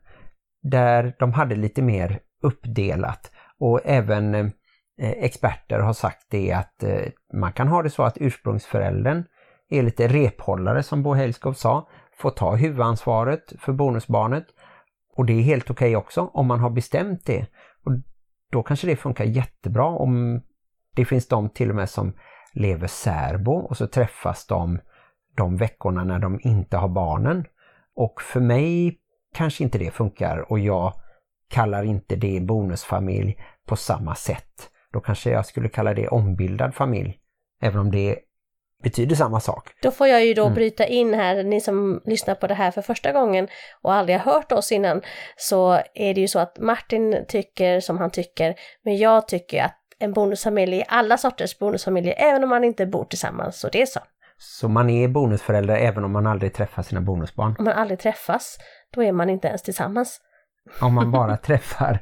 där 0.62 1.16
de 1.20 1.34
hade 1.34 1.56
lite 1.56 1.82
mer 1.82 2.20
uppdelat 2.42 3.32
och 3.60 3.82
även 3.86 4.36
eh, 4.36 4.48
Eh, 5.02 5.12
experter 5.24 5.80
har 5.80 5.94
sagt 5.94 6.26
det 6.30 6.52
att 6.52 6.84
eh, 6.84 7.06
man 7.34 7.54
kan 7.54 7.68
ha 7.68 7.84
det 7.84 7.90
så 7.90 8.04
att 8.04 8.18
ursprungsföräldern 8.18 9.24
är 9.70 9.84
lite 9.84 10.08
rephållare 10.08 10.84
som 10.84 11.04
Bo 11.04 11.14
Helskov 11.14 11.54
sa, 11.54 11.88
får 12.18 12.30
ta 12.30 12.56
huvudansvaret 12.56 13.54
för 13.60 13.74
bonusbarnet 13.74 14.46
och 15.16 15.26
det 15.26 15.34
är 15.34 15.42
helt 15.42 15.70
okej 15.70 15.90
okay 15.90 15.96
också 15.96 16.30
om 16.34 16.48
man 16.48 16.60
har 16.60 16.70
bestämt 16.70 17.26
det. 17.26 17.48
Och 17.86 17.92
Då 18.52 18.64
kanske 18.64 18.88
det 18.88 18.96
funkar 18.96 19.26
jättebra 19.26 19.86
om 19.86 20.42
det 20.96 21.06
finns 21.06 21.28
de 21.28 21.50
till 21.50 21.70
och 21.70 21.76
med 21.76 21.90
som 21.90 22.14
lever 22.54 22.88
särbo 22.88 23.54
och 23.54 23.78
så 23.78 23.88
träffas 23.88 24.48
de 24.48 24.80
de 25.38 25.58
veckorna 25.58 26.04
när 26.04 26.20
de 26.20 26.40
inte 26.44 26.78
har 26.78 26.90
barnen. 26.90 27.46
Och 27.96 28.22
för 28.22 28.40
mig 28.40 29.00
kanske 29.34 29.64
inte 29.64 29.78
det 29.78 29.92
funkar 29.92 30.52
och 30.52 30.60
jag 30.60 30.94
kallar 31.50 31.84
inte 31.84 32.16
det 32.16 32.42
bonusfamilj 32.42 33.38
på 33.66 33.76
samma 33.76 34.16
sätt. 34.16 34.70
Då 34.94 35.00
kanske 35.00 35.30
jag 35.30 35.46
skulle 35.46 35.70
kalla 35.70 35.94
det 35.94 36.08
ombildad 36.08 36.76
familj, 36.76 37.18
även 37.62 37.80
om 37.80 37.92
det 37.92 38.20
betyder 38.84 39.16
samma 39.16 39.40
sak. 39.40 39.70
Då 39.82 39.92
får 39.92 40.08
jag 40.08 40.26
ju 40.26 40.34
då 40.34 40.44
mm. 40.44 40.54
bryta 40.54 40.86
in 40.86 41.14
här, 41.14 41.44
ni 41.44 41.62
som 41.62 42.02
lyssnar 42.06 42.36
på 42.36 42.48
det 42.48 42.54
här 42.54 42.72
för 42.72 42.82
första 42.82 43.12
gången 43.12 43.48
och 43.82 43.94
aldrig 43.94 44.20
har 44.20 44.34
hört 44.34 44.52
oss 44.52 44.72
innan, 44.72 45.02
så 45.38 45.74
är 45.94 46.14
det 46.14 46.22
ju 46.22 46.28
så 46.28 46.40
att 46.40 46.60
Martin 46.60 47.26
tycker 47.28 47.80
som 47.80 47.98
han 47.98 48.12
tycker, 48.12 48.56
men 48.84 48.98
jag 48.98 49.28
tycker 49.28 49.64
att 49.64 49.76
en 50.00 50.14
bonusfamilj 50.14 50.76
i 50.76 50.84
alla 50.88 51.18
sorters 51.18 51.60
bonusfamiljer, 51.60 52.14
även 52.18 52.44
om 52.44 52.50
man 52.50 52.64
inte 52.64 52.86
bor 52.86 53.06
tillsammans, 53.06 53.60
så 53.60 53.70
det 53.70 53.82
är 53.82 53.86
så. 53.86 54.00
Så 54.38 54.68
man 54.68 54.90
är 54.90 55.08
bonusförälder 55.08 55.76
även 55.76 56.04
om 56.04 56.12
man 56.12 56.28
aldrig 56.28 56.54
träffar 56.54 56.84
sina 56.84 57.02
bonusbarn? 57.02 57.56
Om 57.60 57.66
man 57.66 57.74
aldrig 57.74 58.00
träffas, 58.00 58.58
då 58.94 59.04
är 59.04 59.12
man 59.12 59.30
inte 59.30 59.48
ens 59.48 59.62
tillsammans. 59.62 60.22
Om 60.82 60.94
man 60.94 61.12
bara 61.12 61.38
träffar 61.48 62.00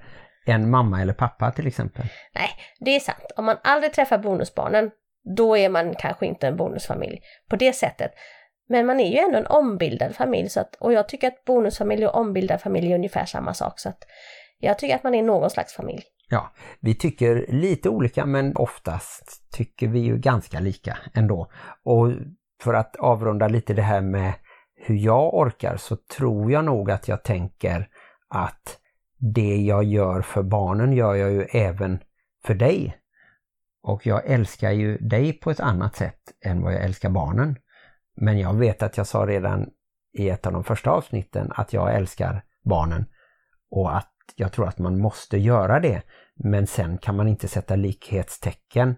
en 0.55 0.69
mamma 0.69 1.01
eller 1.01 1.13
pappa 1.13 1.51
till 1.51 1.67
exempel? 1.67 2.05
Nej, 2.35 2.49
det 2.79 2.95
är 2.95 2.99
sant. 2.99 3.31
Om 3.35 3.45
man 3.45 3.57
aldrig 3.63 3.93
träffar 3.93 4.17
bonusbarnen, 4.17 4.91
då 5.35 5.57
är 5.57 5.69
man 5.69 5.95
kanske 5.95 6.25
inte 6.25 6.47
en 6.47 6.57
bonusfamilj 6.57 7.19
på 7.49 7.55
det 7.55 7.73
sättet. 7.73 8.11
Men 8.69 8.85
man 8.85 8.99
är 8.99 9.11
ju 9.11 9.17
ändå 9.17 9.37
en 9.37 9.47
ombildad 9.47 10.15
familj 10.15 10.49
så 10.49 10.59
att, 10.59 10.75
och 10.75 10.93
jag 10.93 11.09
tycker 11.09 11.27
att 11.27 11.45
bonusfamilj 11.45 12.07
och 12.07 12.15
ombildad 12.15 12.61
familj 12.61 12.91
är 12.91 12.95
ungefär 12.95 13.25
samma 13.25 13.53
sak. 13.53 13.79
Så 13.79 13.89
att 13.89 14.03
jag 14.59 14.79
tycker 14.79 14.95
att 14.95 15.03
man 15.03 15.15
är 15.15 15.23
någon 15.23 15.49
slags 15.49 15.73
familj. 15.73 16.03
Ja, 16.29 16.53
vi 16.79 16.95
tycker 16.95 17.45
lite 17.49 17.89
olika 17.89 18.25
men 18.25 18.55
oftast 18.55 19.51
tycker 19.51 19.87
vi 19.87 19.99
ju 19.99 20.17
ganska 20.17 20.59
lika 20.59 20.97
ändå. 21.13 21.51
Och 21.83 22.11
för 22.63 22.73
att 22.73 22.95
avrunda 22.95 23.47
lite 23.47 23.73
det 23.73 23.81
här 23.81 24.01
med 24.01 24.33
hur 24.75 24.95
jag 24.95 25.33
orkar 25.33 25.77
så 25.77 25.95
tror 26.17 26.51
jag 26.51 26.65
nog 26.65 26.91
att 26.91 27.07
jag 27.07 27.23
tänker 27.23 27.87
att 28.29 28.79
det 29.17 29.55
jag 29.55 29.83
gör 29.83 30.21
för 30.21 30.43
barnen 30.43 30.93
gör 30.93 31.15
jag 31.15 31.31
ju 31.31 31.41
även 31.43 31.99
för 32.45 32.55
dig. 32.55 32.97
Och 33.81 34.05
jag 34.05 34.25
älskar 34.25 34.71
ju 34.71 34.97
dig 34.97 35.33
på 35.33 35.51
ett 35.51 35.59
annat 35.59 35.95
sätt 35.95 36.19
än 36.45 36.61
vad 36.61 36.73
jag 36.73 36.83
älskar 36.83 37.09
barnen. 37.09 37.55
Men 38.15 38.39
jag 38.39 38.53
vet 38.53 38.83
att 38.83 38.97
jag 38.97 39.07
sa 39.07 39.25
redan 39.25 39.69
i 40.13 40.29
ett 40.29 40.45
av 40.45 40.53
de 40.53 40.63
första 40.63 40.89
avsnitten 40.89 41.51
att 41.55 41.73
jag 41.73 41.95
älskar 41.95 42.43
barnen 42.63 43.05
och 43.71 43.97
att 43.97 44.13
jag 44.35 44.51
tror 44.51 44.67
att 44.67 44.77
man 44.77 44.99
måste 44.99 45.37
göra 45.37 45.79
det. 45.79 46.01
Men 46.35 46.67
sen 46.67 46.97
kan 46.97 47.15
man 47.15 47.27
inte 47.27 47.47
sätta 47.47 47.75
likhetstecken 47.75 48.95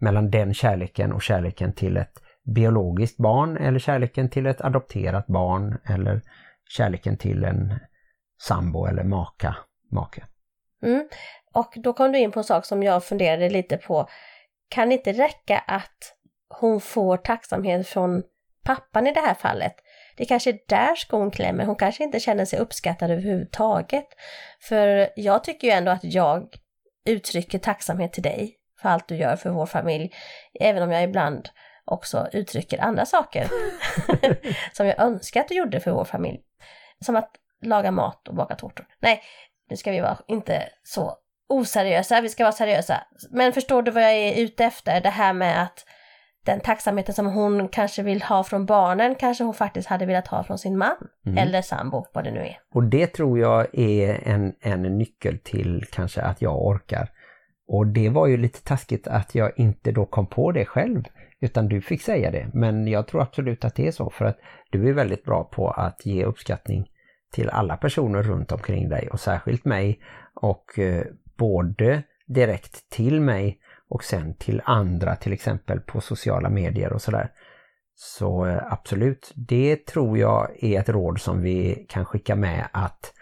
mellan 0.00 0.30
den 0.30 0.54
kärleken 0.54 1.12
och 1.12 1.22
kärleken 1.22 1.72
till 1.72 1.96
ett 1.96 2.22
biologiskt 2.54 3.16
barn 3.16 3.56
eller 3.56 3.78
kärleken 3.78 4.28
till 4.28 4.46
ett 4.46 4.60
adopterat 4.60 5.26
barn 5.26 5.78
eller 5.84 6.22
kärleken 6.68 7.16
till 7.16 7.44
en 7.44 7.74
sambo 8.42 8.86
eller 8.86 9.04
maka, 9.04 9.56
make. 9.90 10.22
Mm. 10.82 11.08
Och 11.52 11.72
då 11.76 11.92
kom 11.92 12.12
du 12.12 12.18
in 12.18 12.32
på 12.32 12.40
en 12.40 12.44
sak 12.44 12.64
som 12.64 12.82
jag 12.82 13.04
funderade 13.04 13.50
lite 13.50 13.76
på. 13.76 14.08
Kan 14.68 14.88
det 14.88 14.94
inte 14.94 15.12
räcka 15.12 15.58
att 15.58 16.14
hon 16.48 16.80
får 16.80 17.16
tacksamhet 17.16 17.88
från 17.88 18.22
pappan 18.64 19.06
i 19.06 19.12
det 19.12 19.20
här 19.20 19.34
fallet? 19.34 19.74
Det 20.16 20.24
kanske 20.24 20.50
är 20.50 20.58
där 20.68 20.94
skon 20.94 21.30
klämmer. 21.30 21.64
Hon 21.64 21.76
kanske 21.76 22.04
inte 22.04 22.20
känner 22.20 22.44
sig 22.44 22.58
uppskattad 22.58 23.10
överhuvudtaget. 23.10 24.06
För 24.60 25.08
jag 25.16 25.44
tycker 25.44 25.68
ju 25.68 25.72
ändå 25.72 25.90
att 25.90 26.04
jag 26.04 26.56
uttrycker 27.04 27.58
tacksamhet 27.58 28.12
till 28.12 28.22
dig 28.22 28.56
för 28.80 28.88
allt 28.88 29.08
du 29.08 29.16
gör 29.16 29.36
för 29.36 29.50
vår 29.50 29.66
familj. 29.66 30.14
Även 30.60 30.82
om 30.82 30.90
jag 30.90 31.02
ibland 31.02 31.48
också 31.84 32.28
uttrycker 32.32 32.78
andra 32.78 33.06
saker 33.06 33.48
som 34.72 34.86
jag 34.86 35.00
önskar 35.00 35.40
att 35.40 35.48
du 35.48 35.54
gjorde 35.54 35.80
för 35.80 35.90
vår 35.90 36.04
familj. 36.04 36.40
Som 37.04 37.16
att 37.16 37.30
laga 37.62 37.90
mat 37.90 38.28
och 38.28 38.34
baka 38.34 38.54
tårtor. 38.54 38.86
Nej, 39.00 39.22
nu 39.70 39.76
ska 39.76 39.90
vi 39.90 40.00
vara 40.00 40.18
inte 40.26 40.62
så 40.82 41.16
oseriösa, 41.48 42.20
vi 42.20 42.28
ska 42.28 42.44
vara 42.44 42.52
seriösa. 42.52 43.02
Men 43.30 43.52
förstår 43.52 43.82
du 43.82 43.90
vad 43.90 44.02
jag 44.02 44.12
är 44.12 44.42
ute 44.42 44.64
efter? 44.64 45.00
Det 45.00 45.08
här 45.08 45.32
med 45.32 45.62
att 45.62 45.84
den 46.44 46.60
tacksamheten 46.60 47.14
som 47.14 47.26
hon 47.26 47.68
kanske 47.68 48.02
vill 48.02 48.22
ha 48.22 48.44
från 48.44 48.66
barnen 48.66 49.14
kanske 49.14 49.44
hon 49.44 49.54
faktiskt 49.54 49.88
hade 49.88 50.06
velat 50.06 50.26
ha 50.26 50.44
från 50.44 50.58
sin 50.58 50.78
man 50.78 50.96
mm. 51.26 51.38
eller 51.38 51.62
sambo, 51.62 52.06
vad 52.12 52.24
det 52.24 52.30
nu 52.30 52.40
är. 52.40 52.58
Och 52.74 52.82
det 52.82 53.06
tror 53.06 53.38
jag 53.38 53.78
är 53.78 54.28
en, 54.28 54.54
en 54.60 54.82
nyckel 54.82 55.38
till 55.38 55.84
kanske 55.92 56.22
att 56.22 56.42
jag 56.42 56.66
orkar. 56.66 57.08
Och 57.68 57.86
det 57.86 58.08
var 58.08 58.26
ju 58.26 58.36
lite 58.36 58.62
taskigt 58.62 59.06
att 59.08 59.34
jag 59.34 59.58
inte 59.58 59.92
då 59.92 60.06
kom 60.06 60.26
på 60.26 60.52
det 60.52 60.64
själv, 60.64 61.04
utan 61.40 61.68
du 61.68 61.80
fick 61.80 62.02
säga 62.02 62.30
det. 62.30 62.48
Men 62.52 62.88
jag 62.88 63.06
tror 63.06 63.22
absolut 63.22 63.64
att 63.64 63.74
det 63.74 63.86
är 63.86 63.92
så, 63.92 64.10
för 64.10 64.24
att 64.24 64.38
du 64.70 64.88
är 64.88 64.92
väldigt 64.92 65.24
bra 65.24 65.44
på 65.44 65.70
att 65.70 66.06
ge 66.06 66.24
uppskattning 66.24 66.88
till 67.32 67.48
alla 67.48 67.76
personer 67.76 68.22
runt 68.22 68.52
omkring 68.52 68.88
dig 68.88 69.08
och 69.08 69.20
särskilt 69.20 69.64
mig 69.64 70.00
och 70.34 70.78
eh, 70.78 71.04
både 71.36 72.02
direkt 72.26 72.90
till 72.90 73.20
mig 73.20 73.58
och 73.88 74.04
sen 74.04 74.34
till 74.34 74.62
andra 74.64 75.16
till 75.16 75.32
exempel 75.32 75.80
på 75.80 76.00
sociala 76.00 76.48
medier 76.48 76.92
och 76.92 77.02
sådär. 77.02 77.30
Så 77.94 78.46
eh, 78.46 78.72
absolut, 78.72 79.32
det 79.34 79.86
tror 79.86 80.18
jag 80.18 80.64
är 80.64 80.80
ett 80.80 80.88
råd 80.88 81.20
som 81.20 81.42
vi 81.42 81.86
kan 81.88 82.04
skicka 82.04 82.36
med 82.36 82.68
att 82.72 83.12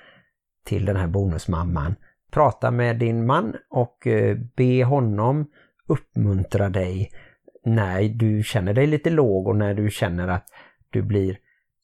till 0.64 0.84
den 0.84 0.96
här 0.96 1.06
bonusmamman. 1.06 1.94
Prata 2.30 2.70
med 2.70 2.98
din 2.98 3.26
man 3.26 3.56
och 3.70 4.06
eh, 4.06 4.36
be 4.56 4.84
honom 4.84 5.46
uppmuntra 5.86 6.68
dig 6.68 7.10
när 7.64 8.02
du 8.02 8.42
känner 8.42 8.74
dig 8.74 8.86
lite 8.86 9.10
låg 9.10 9.48
och 9.48 9.56
när 9.56 9.74
du 9.74 9.90
känner 9.90 10.28
att 10.28 10.46
du 10.90 11.02
blir 11.02 11.38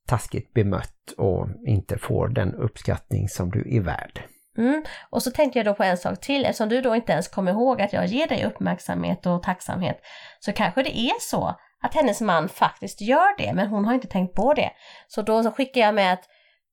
taskigt 0.06 0.54
bemött 0.54 1.12
och 1.18 1.48
inte 1.66 1.98
får 1.98 2.28
den 2.28 2.54
uppskattning 2.54 3.28
som 3.28 3.50
du 3.50 3.76
är 3.76 3.80
värd. 3.80 4.22
Mm. 4.58 4.84
Och 5.10 5.22
så 5.22 5.30
tänkte 5.30 5.58
jag 5.58 5.66
då 5.66 5.74
på 5.74 5.82
en 5.82 5.96
sak 5.96 6.20
till, 6.20 6.44
eftersom 6.44 6.68
du 6.68 6.80
då 6.80 6.96
inte 6.96 7.12
ens 7.12 7.28
kommer 7.28 7.52
ihåg 7.52 7.82
att 7.82 7.92
jag 7.92 8.06
ger 8.06 8.26
dig 8.26 8.44
uppmärksamhet 8.44 9.26
och 9.26 9.42
tacksamhet, 9.42 10.00
så 10.40 10.52
kanske 10.52 10.82
det 10.82 10.98
är 10.98 11.20
så 11.20 11.54
att 11.82 11.94
hennes 11.94 12.20
man 12.20 12.48
faktiskt 12.48 13.00
gör 13.00 13.38
det, 13.38 13.52
men 13.52 13.68
hon 13.68 13.84
har 13.84 13.94
inte 13.94 14.08
tänkt 14.08 14.34
på 14.34 14.54
det. 14.54 14.70
Så 15.08 15.22
då 15.22 15.42
så 15.42 15.50
skickar 15.50 15.80
jag 15.80 15.94
med 15.94 16.12
att 16.12 16.24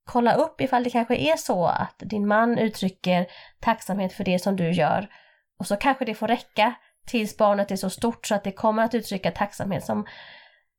kolla 0.05 0.33
upp 0.33 0.61
ifall 0.61 0.83
det 0.83 0.89
kanske 0.89 1.15
är 1.15 1.37
så 1.37 1.65
att 1.65 1.95
din 1.97 2.27
man 2.27 2.57
uttrycker 2.57 3.27
tacksamhet 3.61 4.13
för 4.13 4.23
det 4.23 4.39
som 4.39 4.55
du 4.55 4.71
gör. 4.71 5.07
Och 5.59 5.67
så 5.67 5.75
kanske 5.75 6.05
det 6.05 6.15
får 6.15 6.27
räcka 6.27 6.73
tills 7.07 7.37
barnet 7.37 7.71
är 7.71 7.75
så 7.75 7.89
stort 7.89 8.27
så 8.27 8.35
att 8.35 8.43
det 8.43 8.51
kommer 8.51 8.83
att 8.83 8.95
uttrycka 8.95 9.31
tacksamhet 9.31 9.85
som, 9.85 10.05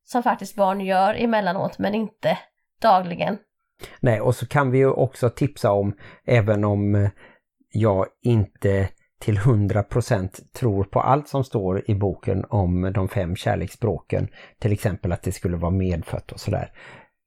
som 0.05 0.23
faktiskt 0.23 0.55
barn 0.55 0.81
gör 0.81 1.13
emellanåt, 1.13 1.79
men 1.79 1.95
inte 1.95 2.37
dagligen. 2.81 3.37
Nej, 3.99 4.21
och 4.21 4.35
så 4.35 4.47
kan 4.47 4.71
vi 4.71 4.77
ju 4.77 4.89
också 4.89 5.29
tipsa 5.29 5.71
om, 5.71 5.93
även 6.25 6.63
om 6.63 6.95
eh, 6.95 7.09
jag 7.71 8.05
inte 8.21 8.89
till 9.19 9.37
100% 9.37 10.29
tror 10.53 10.83
på 10.83 10.99
allt 10.99 11.27
som 11.27 11.43
står 11.43 11.89
i 11.89 11.95
boken 11.95 12.45
om 12.49 12.91
de 12.93 13.07
fem 13.07 13.35
kärleksspråken. 13.35 14.27
Till 14.59 14.71
exempel 14.71 15.11
att 15.11 15.23
det 15.23 15.31
skulle 15.31 15.57
vara 15.57 15.71
medfött 15.71 16.31
och 16.31 16.39
sådär. 16.39 16.71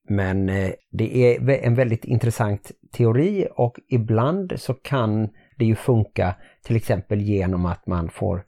Men 0.08 0.48
eh, 0.48 0.70
det 0.90 1.16
är 1.16 1.50
en 1.50 1.74
väldigt 1.74 2.04
intressant 2.04 2.72
teori 2.92 3.48
och 3.56 3.76
ibland 3.88 4.52
så 4.56 4.74
kan 4.74 5.28
det 5.56 5.64
ju 5.64 5.74
funka 5.74 6.34
till 6.64 6.76
exempel 6.76 7.20
genom 7.20 7.66
att 7.66 7.86
man 7.86 8.10
får 8.10 8.42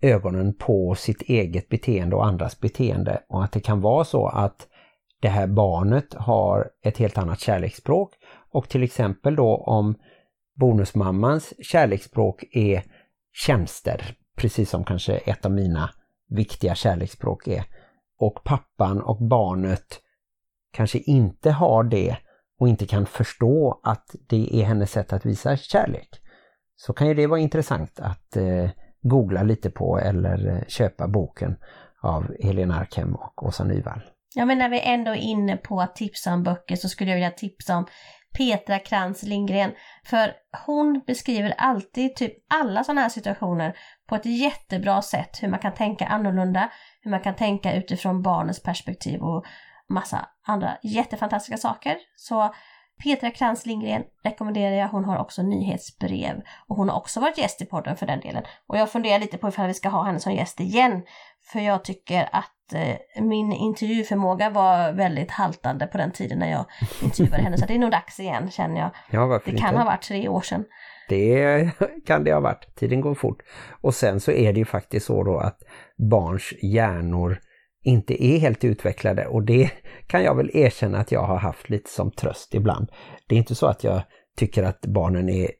ögonen 0.00 0.54
på 0.54 0.94
sitt 0.94 1.22
eget 1.22 1.68
beteende 1.68 2.16
och 2.16 2.26
andras 2.26 2.60
beteende 2.60 3.22
och 3.28 3.44
att 3.44 3.52
det 3.52 3.60
kan 3.60 3.80
vara 3.80 4.04
så 4.04 4.26
att 4.26 4.66
det 5.20 5.28
här 5.28 5.46
barnet 5.46 6.14
har 6.14 6.70
ett 6.82 6.98
helt 6.98 7.18
annat 7.18 7.40
kärleksspråk 7.40 8.14
och 8.52 8.68
till 8.68 8.82
exempel 8.82 9.36
då 9.36 9.56
om 9.56 9.94
bonusmammans 10.60 11.54
kärleksspråk 11.62 12.44
är 12.52 12.82
tjänster, 13.32 14.14
precis 14.36 14.70
som 14.70 14.84
kanske 14.84 15.16
ett 15.16 15.44
av 15.44 15.52
mina 15.52 15.90
viktiga 16.28 16.74
kärleksspråk 16.74 17.48
är. 17.48 17.64
Och 18.18 18.44
pappan 18.44 19.02
och 19.02 19.22
barnet 19.22 20.00
kanske 20.72 20.98
inte 20.98 21.50
har 21.50 21.84
det 21.84 22.16
och 22.58 22.68
inte 22.68 22.86
kan 22.86 23.06
förstå 23.06 23.80
att 23.82 24.14
det 24.28 24.60
är 24.60 24.64
hennes 24.64 24.90
sätt 24.90 25.12
att 25.12 25.26
visa 25.26 25.56
kärlek. 25.56 26.08
Så 26.76 26.92
kan 26.92 27.08
ju 27.08 27.14
det 27.14 27.26
vara 27.26 27.40
intressant 27.40 28.00
att 28.00 28.36
eh, 28.36 28.70
googla 29.02 29.42
lite 29.42 29.70
på 29.70 29.98
eller 29.98 30.48
eh, 30.48 30.66
köpa 30.68 31.08
boken 31.08 31.56
av 32.02 32.36
Helena 32.42 32.80
Arkhem 32.80 33.14
och 33.14 33.46
Åsa 33.46 33.64
Nyvall. 33.64 34.00
Ja 34.34 34.44
men 34.44 34.58
när 34.58 34.68
vi 34.68 34.80
ändå 34.80 35.10
är 35.10 35.16
inne 35.16 35.56
på 35.56 35.80
att 35.80 35.96
tipsa 35.96 36.32
om 36.32 36.42
böcker 36.42 36.76
så 36.76 36.88
skulle 36.88 37.10
jag 37.10 37.16
vilja 37.16 37.30
tipsa 37.30 37.76
om 37.76 37.86
Petra 38.38 38.78
Krantz 38.78 39.22
Lindgren. 39.22 39.70
För 40.04 40.32
hon 40.66 41.02
beskriver 41.06 41.54
alltid 41.58 42.16
typ 42.16 42.32
alla 42.54 42.84
sådana 42.84 43.00
här 43.00 43.08
situationer 43.08 43.76
på 44.08 44.14
ett 44.14 44.26
jättebra 44.26 45.02
sätt. 45.02 45.42
Hur 45.42 45.48
man 45.48 45.58
kan 45.58 45.74
tänka 45.74 46.06
annorlunda, 46.06 46.70
hur 47.00 47.10
man 47.10 47.20
kan 47.20 47.34
tänka 47.34 47.74
utifrån 47.74 48.22
barnets 48.22 48.62
perspektiv 48.62 49.20
och 49.20 49.44
massa 49.88 50.28
andra 50.46 50.78
jättefantastiska 50.82 51.56
saker. 51.56 51.96
Så 52.16 52.54
Petra 53.04 53.30
Krantz 53.30 53.66
Lindgren 53.66 54.02
rekommenderar 54.24 54.76
jag. 54.76 54.88
Hon 54.88 55.04
har 55.04 55.18
också 55.18 55.42
nyhetsbrev 55.42 56.42
och 56.68 56.76
hon 56.76 56.88
har 56.88 56.96
också 56.96 57.20
varit 57.20 57.38
gäst 57.38 57.62
i 57.62 57.64
podden 57.64 57.96
för 57.96 58.06
den 58.06 58.20
delen. 58.20 58.42
Och 58.66 58.78
jag 58.78 58.90
funderar 58.92 59.18
lite 59.18 59.38
på 59.38 59.48
ifall 59.48 59.66
vi 59.66 59.74
ska 59.74 59.88
ha 59.88 60.04
henne 60.04 60.20
som 60.20 60.32
gäst 60.32 60.60
igen. 60.60 61.02
För 61.52 61.60
jag 61.60 61.84
tycker 61.84 62.28
att 62.32 62.72
eh, 62.74 63.22
min 63.22 63.52
intervjuförmåga 63.52 64.50
var 64.50 64.92
väldigt 64.92 65.30
haltande 65.30 65.86
på 65.86 65.98
den 65.98 66.10
tiden 66.10 66.38
när 66.38 66.50
jag 66.50 66.64
intervjuade 67.02 67.42
henne. 67.42 67.58
Så 67.58 67.66
det 67.66 67.74
är 67.74 67.78
nog 67.78 67.90
dags 67.90 68.20
igen 68.20 68.50
känner 68.50 68.80
jag. 68.80 68.90
Ja, 69.10 69.40
det 69.44 69.50
kan 69.50 69.68
inte? 69.68 69.80
ha 69.80 69.84
varit 69.84 70.02
tre 70.02 70.28
år 70.28 70.40
sedan. 70.40 70.64
Det 71.08 71.70
kan 72.06 72.24
det 72.24 72.32
ha 72.32 72.40
varit. 72.40 72.76
Tiden 72.76 73.00
går 73.00 73.14
fort. 73.14 73.42
Och 73.80 73.94
sen 73.94 74.20
så 74.20 74.32
är 74.32 74.52
det 74.52 74.58
ju 74.58 74.64
faktiskt 74.64 75.06
så 75.06 75.24
då 75.24 75.38
att 75.38 75.58
barns 76.10 76.52
hjärnor 76.62 77.40
inte 77.82 78.24
är 78.24 78.38
helt 78.38 78.64
utvecklade 78.64 79.26
och 79.26 79.42
det 79.42 79.70
kan 80.06 80.22
jag 80.22 80.34
väl 80.34 80.50
erkänna 80.54 80.98
att 80.98 81.12
jag 81.12 81.22
har 81.22 81.36
haft 81.36 81.70
lite 81.70 81.90
som 81.90 82.10
tröst 82.10 82.54
ibland. 82.54 82.90
Det 83.26 83.34
är 83.34 83.38
inte 83.38 83.54
så 83.54 83.66
att 83.66 83.84
jag 83.84 84.02
tycker 84.36 84.62
att 84.62 84.80
barnen 84.80 85.28
är 85.28 85.50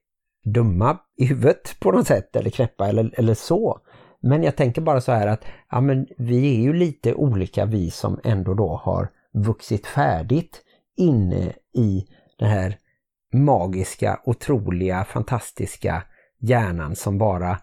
dumma 0.45 0.99
i 1.17 1.25
huvudet 1.27 1.77
på 1.81 1.93
något 1.93 2.07
sätt 2.07 2.37
eller 2.37 2.51
knäppa 2.51 2.89
eller, 2.89 3.15
eller 3.19 3.35
så. 3.35 3.81
Men 4.23 4.43
jag 4.43 4.57
tänker 4.57 4.81
bara 4.81 5.01
så 5.01 5.13
här 5.13 5.27
att 5.27 5.45
ja, 5.71 5.81
men 5.81 6.07
vi 6.19 6.57
är 6.57 6.61
ju 6.63 6.73
lite 6.73 7.15
olika 7.15 7.65
vi 7.65 7.91
som 7.91 8.21
ändå 8.25 8.55
då 8.55 8.81
har 8.85 9.09
vuxit 9.33 9.87
färdigt 9.87 10.63
inne 10.97 11.53
i 11.75 12.07
den 12.39 12.51
här 12.51 12.79
magiska, 13.33 14.21
otroliga, 14.25 15.05
fantastiska 15.05 16.03
hjärnan 16.41 16.97
som 16.97 17.19
bara 17.19 17.59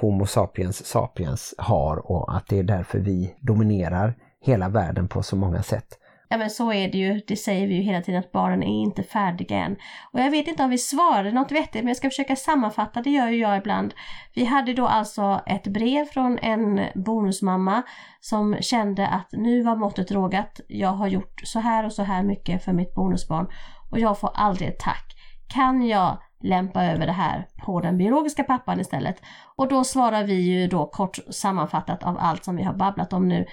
Homo 0.00 0.26
sapiens 0.26 0.86
sapiens 0.86 1.54
har 1.58 2.10
och 2.12 2.36
att 2.36 2.46
det 2.46 2.58
är 2.58 2.62
därför 2.62 2.98
vi 2.98 3.34
dominerar 3.40 4.14
hela 4.40 4.68
världen 4.68 5.08
på 5.08 5.22
så 5.22 5.36
många 5.36 5.62
sätt. 5.62 5.98
Ja 6.30 6.36
men 6.36 6.50
så 6.50 6.72
är 6.72 6.92
det 6.92 6.98
ju, 6.98 7.20
det 7.26 7.36
säger 7.36 7.66
vi 7.66 7.74
ju 7.74 7.82
hela 7.82 8.02
tiden 8.02 8.20
att 8.20 8.32
barnen 8.32 8.62
är 8.62 8.82
inte 8.82 9.02
färdiga 9.02 9.56
än. 9.56 9.76
Och 10.12 10.20
jag 10.20 10.30
vet 10.30 10.48
inte 10.48 10.64
om 10.64 10.70
vi 10.70 10.78
svarade 10.78 11.32
något 11.32 11.52
vettigt 11.52 11.82
men 11.82 11.88
jag 11.88 11.96
ska 11.96 12.10
försöka 12.10 12.36
sammanfatta, 12.36 13.02
det 13.02 13.10
gör 13.10 13.28
ju 13.28 13.36
jag 13.36 13.56
ibland. 13.56 13.94
Vi 14.34 14.44
hade 14.44 14.74
då 14.74 14.86
alltså 14.86 15.40
ett 15.46 15.66
brev 15.66 16.04
från 16.04 16.38
en 16.38 16.80
bonusmamma 16.94 17.82
som 18.20 18.56
kände 18.60 19.08
att 19.08 19.28
nu 19.32 19.62
var 19.62 19.76
måttet 19.76 20.10
rågat, 20.10 20.60
jag 20.68 20.92
har 20.92 21.06
gjort 21.06 21.40
så 21.44 21.60
här 21.60 21.84
och 21.84 21.92
så 21.92 22.02
här 22.02 22.22
mycket 22.22 22.64
för 22.64 22.72
mitt 22.72 22.94
bonusbarn 22.94 23.48
och 23.90 23.98
jag 23.98 24.18
får 24.18 24.30
aldrig 24.34 24.68
ett 24.68 24.78
tack. 24.78 25.14
Kan 25.48 25.86
jag 25.86 26.18
lämpa 26.40 26.84
över 26.84 27.06
det 27.06 27.12
här 27.12 27.46
på 27.64 27.80
den 27.80 27.98
biologiska 27.98 28.44
pappan 28.44 28.80
istället? 28.80 29.22
Och 29.56 29.68
då 29.68 29.84
svarar 29.84 30.24
vi 30.24 30.34
ju 30.34 30.66
då 30.66 30.86
kort 30.86 31.18
sammanfattat 31.30 32.02
av 32.02 32.16
allt 32.20 32.44
som 32.44 32.56
vi 32.56 32.62
har 32.62 32.74
babblat 32.74 33.12
om 33.12 33.28
nu 33.28 33.46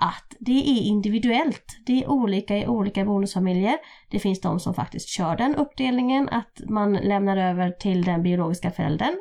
att 0.00 0.36
det 0.38 0.70
är 0.70 0.82
individuellt. 0.82 1.78
Det 1.86 2.02
är 2.02 2.10
olika 2.10 2.56
i 2.56 2.66
olika 2.66 3.04
bonusfamiljer. 3.04 3.78
Det 4.10 4.18
finns 4.18 4.40
de 4.40 4.60
som 4.60 4.74
faktiskt 4.74 5.08
kör 5.08 5.36
den 5.36 5.54
uppdelningen 5.54 6.28
att 6.28 6.60
man 6.68 6.92
lämnar 6.92 7.36
över 7.36 7.70
till 7.70 8.04
den 8.04 8.22
biologiska 8.22 8.70
föräldern. 8.70 9.14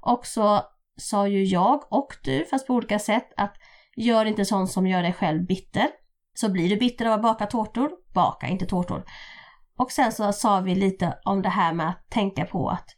Och 0.00 0.26
så 0.26 0.60
sa 0.96 1.28
ju 1.28 1.44
jag 1.44 1.82
och 1.90 2.16
du, 2.24 2.44
fast 2.44 2.66
på 2.66 2.74
olika 2.74 2.98
sätt, 2.98 3.32
att 3.36 3.54
gör 3.96 4.24
inte 4.24 4.44
sånt 4.44 4.70
som 4.70 4.86
gör 4.86 5.02
dig 5.02 5.12
själv 5.12 5.46
bitter. 5.46 5.86
Så 6.34 6.50
blir 6.50 6.68
du 6.68 6.76
bitter 6.76 7.06
av 7.06 7.12
att 7.12 7.22
baka 7.22 7.46
tårtor, 7.46 7.90
baka 8.14 8.46
inte 8.46 8.66
tårtor. 8.66 9.04
Och 9.78 9.92
sen 9.92 10.12
så 10.12 10.32
sa 10.32 10.60
vi 10.60 10.74
lite 10.74 11.18
om 11.24 11.42
det 11.42 11.48
här 11.48 11.72
med 11.72 11.88
att 11.88 12.10
tänka 12.10 12.44
på 12.44 12.68
att 12.68 12.88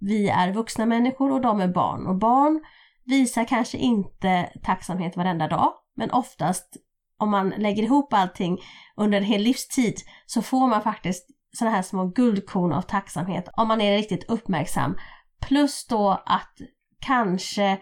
vi 0.00 0.28
är 0.28 0.52
vuxna 0.52 0.86
människor 0.86 1.32
och 1.32 1.40
de 1.40 1.60
är 1.60 1.68
barn. 1.68 2.06
Och 2.06 2.18
barn 2.18 2.60
visar 3.04 3.44
kanske 3.44 3.78
inte 3.78 4.52
tacksamhet 4.62 5.16
varenda 5.16 5.48
dag, 5.48 5.72
men 5.96 6.10
oftast 6.10 6.76
om 7.18 7.30
man 7.30 7.48
lägger 7.48 7.82
ihop 7.82 8.12
allting 8.12 8.58
under 8.96 9.18
en 9.18 9.24
hel 9.24 9.42
livstid 9.42 9.94
så 10.26 10.42
får 10.42 10.66
man 10.66 10.82
faktiskt 10.82 11.26
sådana 11.52 11.76
här 11.76 11.82
små 11.82 12.04
guldkorn 12.06 12.72
av 12.72 12.82
tacksamhet 12.82 13.48
om 13.52 13.68
man 13.68 13.80
är 13.80 13.96
riktigt 13.96 14.30
uppmärksam. 14.30 14.96
Plus 15.40 15.86
då 15.86 16.22
att 16.26 16.54
kanske 17.00 17.78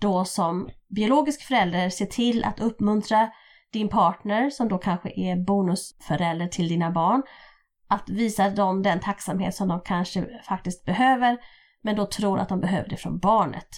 då 0.00 0.24
som 0.24 0.68
biologisk 0.88 1.42
förälder 1.42 1.88
se 1.88 2.06
till 2.06 2.44
att 2.44 2.60
uppmuntra 2.60 3.30
din 3.72 3.88
partner 3.88 4.50
som 4.50 4.68
då 4.68 4.78
kanske 4.78 5.12
är 5.16 5.36
bonusförälder 5.36 6.48
till 6.48 6.68
dina 6.68 6.90
barn. 6.90 7.22
Att 7.94 8.08
visa 8.08 8.50
dem 8.50 8.82
den 8.82 9.00
tacksamhet 9.00 9.54
som 9.54 9.68
de 9.68 9.80
kanske 9.80 10.26
faktiskt 10.48 10.84
behöver 10.84 11.38
men 11.82 11.96
då 11.96 12.06
tror 12.06 12.38
att 12.38 12.48
de 12.48 12.60
behöver 12.60 12.88
det 12.88 12.96
från 12.96 13.18
barnet. 13.18 13.68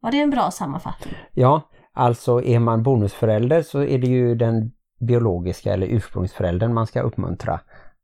Var 0.00 0.10
det 0.10 0.20
en 0.20 0.30
bra 0.30 0.50
sammanfattning? 0.50 1.14
Ja, 1.32 1.70
alltså 1.92 2.42
är 2.42 2.58
man 2.58 2.82
bonusförälder 2.82 3.62
så 3.62 3.82
är 3.82 3.98
det 3.98 4.06
ju 4.06 4.34
den 4.34 4.72
biologiska 5.00 5.72
eller 5.72 5.86
ursprungsföräldern 5.86 6.74
man 6.74 6.86
ska 6.86 7.00
uppmuntra 7.00 7.60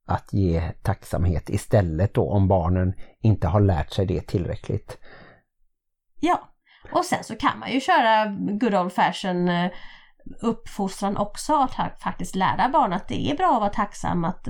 att 0.07 0.33
ge 0.33 0.73
tacksamhet 0.83 1.51
istället 1.51 2.15
då 2.15 2.31
om 2.31 2.49
barnen 2.49 2.95
inte 3.21 3.49
har 3.49 3.61
lärt 3.61 3.93
sig 3.93 4.07
det 4.07 4.21
tillräckligt. 4.21 4.99
Ja, 6.21 6.49
och 6.93 7.05
sen 7.05 7.25
så 7.25 7.37
kan 7.37 7.59
man 7.59 7.73
ju 7.73 7.81
köra 7.81 8.27
good 8.61 8.75
old 8.75 8.93
fashion 8.93 9.49
eh, 9.49 9.71
uppfostran 10.43 11.17
också, 11.17 11.55
att 11.55 12.03
faktiskt 12.03 12.35
lära 12.35 12.69
barn 12.69 12.93
att 12.93 13.09
det 13.09 13.31
är 13.31 13.37
bra 13.37 13.55
att 13.55 13.61
vara 13.61 13.71
tacksam, 13.71 14.25
att 14.25 14.49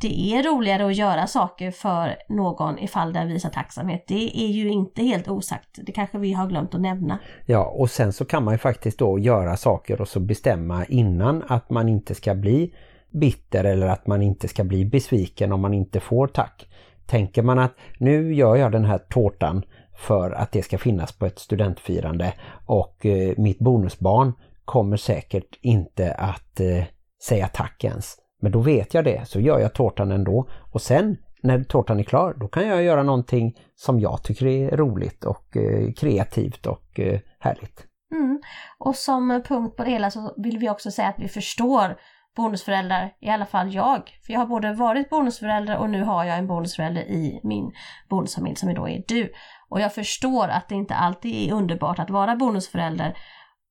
det 0.00 0.34
är 0.34 0.42
roligare 0.42 0.86
att 0.86 0.96
göra 0.96 1.26
saker 1.26 1.70
för 1.70 2.16
någon 2.28 2.78
ifall 2.78 3.12
den 3.12 3.28
visar 3.28 3.50
tacksamhet. 3.50 4.04
Det 4.08 4.30
är 4.34 4.48
ju 4.48 4.68
inte 4.68 5.02
helt 5.02 5.28
osagt. 5.28 5.78
Det 5.82 5.92
kanske 5.92 6.18
vi 6.18 6.32
har 6.32 6.46
glömt 6.46 6.74
att 6.74 6.80
nämna. 6.80 7.18
Ja, 7.46 7.64
och 7.64 7.90
sen 7.90 8.12
så 8.12 8.24
kan 8.24 8.44
man 8.44 8.54
ju 8.54 8.58
faktiskt 8.58 8.98
då 8.98 9.18
göra 9.18 9.56
saker 9.56 10.00
och 10.00 10.08
så 10.08 10.20
bestämma 10.20 10.84
innan 10.84 11.42
att 11.48 11.70
man 11.70 11.88
inte 11.88 12.14
ska 12.14 12.34
bli 12.34 12.74
bitter 13.10 13.64
eller 13.64 13.86
att 13.86 14.06
man 14.06 14.22
inte 14.22 14.48
ska 14.48 14.64
bli 14.64 14.84
besviken 14.84 15.52
om 15.52 15.60
man 15.60 15.74
inte 15.74 16.00
får 16.00 16.26
tack. 16.26 16.68
Tänker 17.06 17.42
man 17.42 17.58
att 17.58 17.74
nu 17.98 18.34
gör 18.34 18.56
jag 18.56 18.72
den 18.72 18.84
här 18.84 18.98
tårtan 18.98 19.62
för 19.96 20.30
att 20.30 20.52
det 20.52 20.62
ska 20.62 20.78
finnas 20.78 21.12
på 21.12 21.26
ett 21.26 21.38
studentfirande 21.38 22.32
och 22.66 23.06
eh, 23.06 23.34
mitt 23.36 23.58
bonusbarn 23.58 24.32
kommer 24.64 24.96
säkert 24.96 25.58
inte 25.60 26.12
att 26.12 26.60
eh, 26.60 26.84
säga 27.22 27.48
tack 27.48 27.84
ens. 27.84 28.16
Men 28.40 28.52
då 28.52 28.60
vet 28.60 28.94
jag 28.94 29.04
det, 29.04 29.28
så 29.28 29.40
gör 29.40 29.58
jag 29.58 29.74
tårtan 29.74 30.12
ändå. 30.12 30.48
Och 30.72 30.82
sen 30.82 31.16
när 31.42 31.64
tårtan 31.64 32.00
är 32.00 32.04
klar, 32.04 32.34
då 32.40 32.48
kan 32.48 32.68
jag 32.68 32.82
göra 32.82 33.02
någonting 33.02 33.54
som 33.74 34.00
jag 34.00 34.22
tycker 34.22 34.46
är 34.46 34.76
roligt 34.76 35.24
och 35.24 35.56
eh, 35.56 35.92
kreativt 35.92 36.66
och 36.66 37.00
eh, 37.00 37.20
härligt. 37.40 37.86
Mm. 38.14 38.40
Och 38.78 38.96
som 38.96 39.42
punkt 39.48 39.76
på 39.76 39.84
det 39.84 39.90
hela 39.90 40.10
så 40.10 40.34
vill 40.36 40.58
vi 40.58 40.70
också 40.70 40.90
säga 40.90 41.08
att 41.08 41.18
vi 41.18 41.28
förstår 41.28 41.96
bonusföräldrar, 42.36 43.12
i 43.20 43.28
alla 43.28 43.46
fall 43.46 43.74
jag. 43.74 44.18
För 44.26 44.32
jag 44.32 44.40
har 44.40 44.46
både 44.46 44.72
varit 44.72 45.10
bonusförälder 45.10 45.78
och 45.78 45.90
nu 45.90 46.02
har 46.02 46.24
jag 46.24 46.38
en 46.38 46.46
bonusförälder 46.46 47.02
i 47.02 47.40
min 47.44 47.72
bonusfamilj 48.08 48.56
som 48.56 48.74
då 48.74 48.88
är 48.88 49.04
du. 49.08 49.32
Och 49.68 49.80
jag 49.80 49.94
förstår 49.94 50.48
att 50.48 50.68
det 50.68 50.74
inte 50.74 50.94
alltid 50.94 51.48
är 51.48 51.54
underbart 51.54 51.98
att 51.98 52.10
vara 52.10 52.36
bonusförälder. 52.36 53.16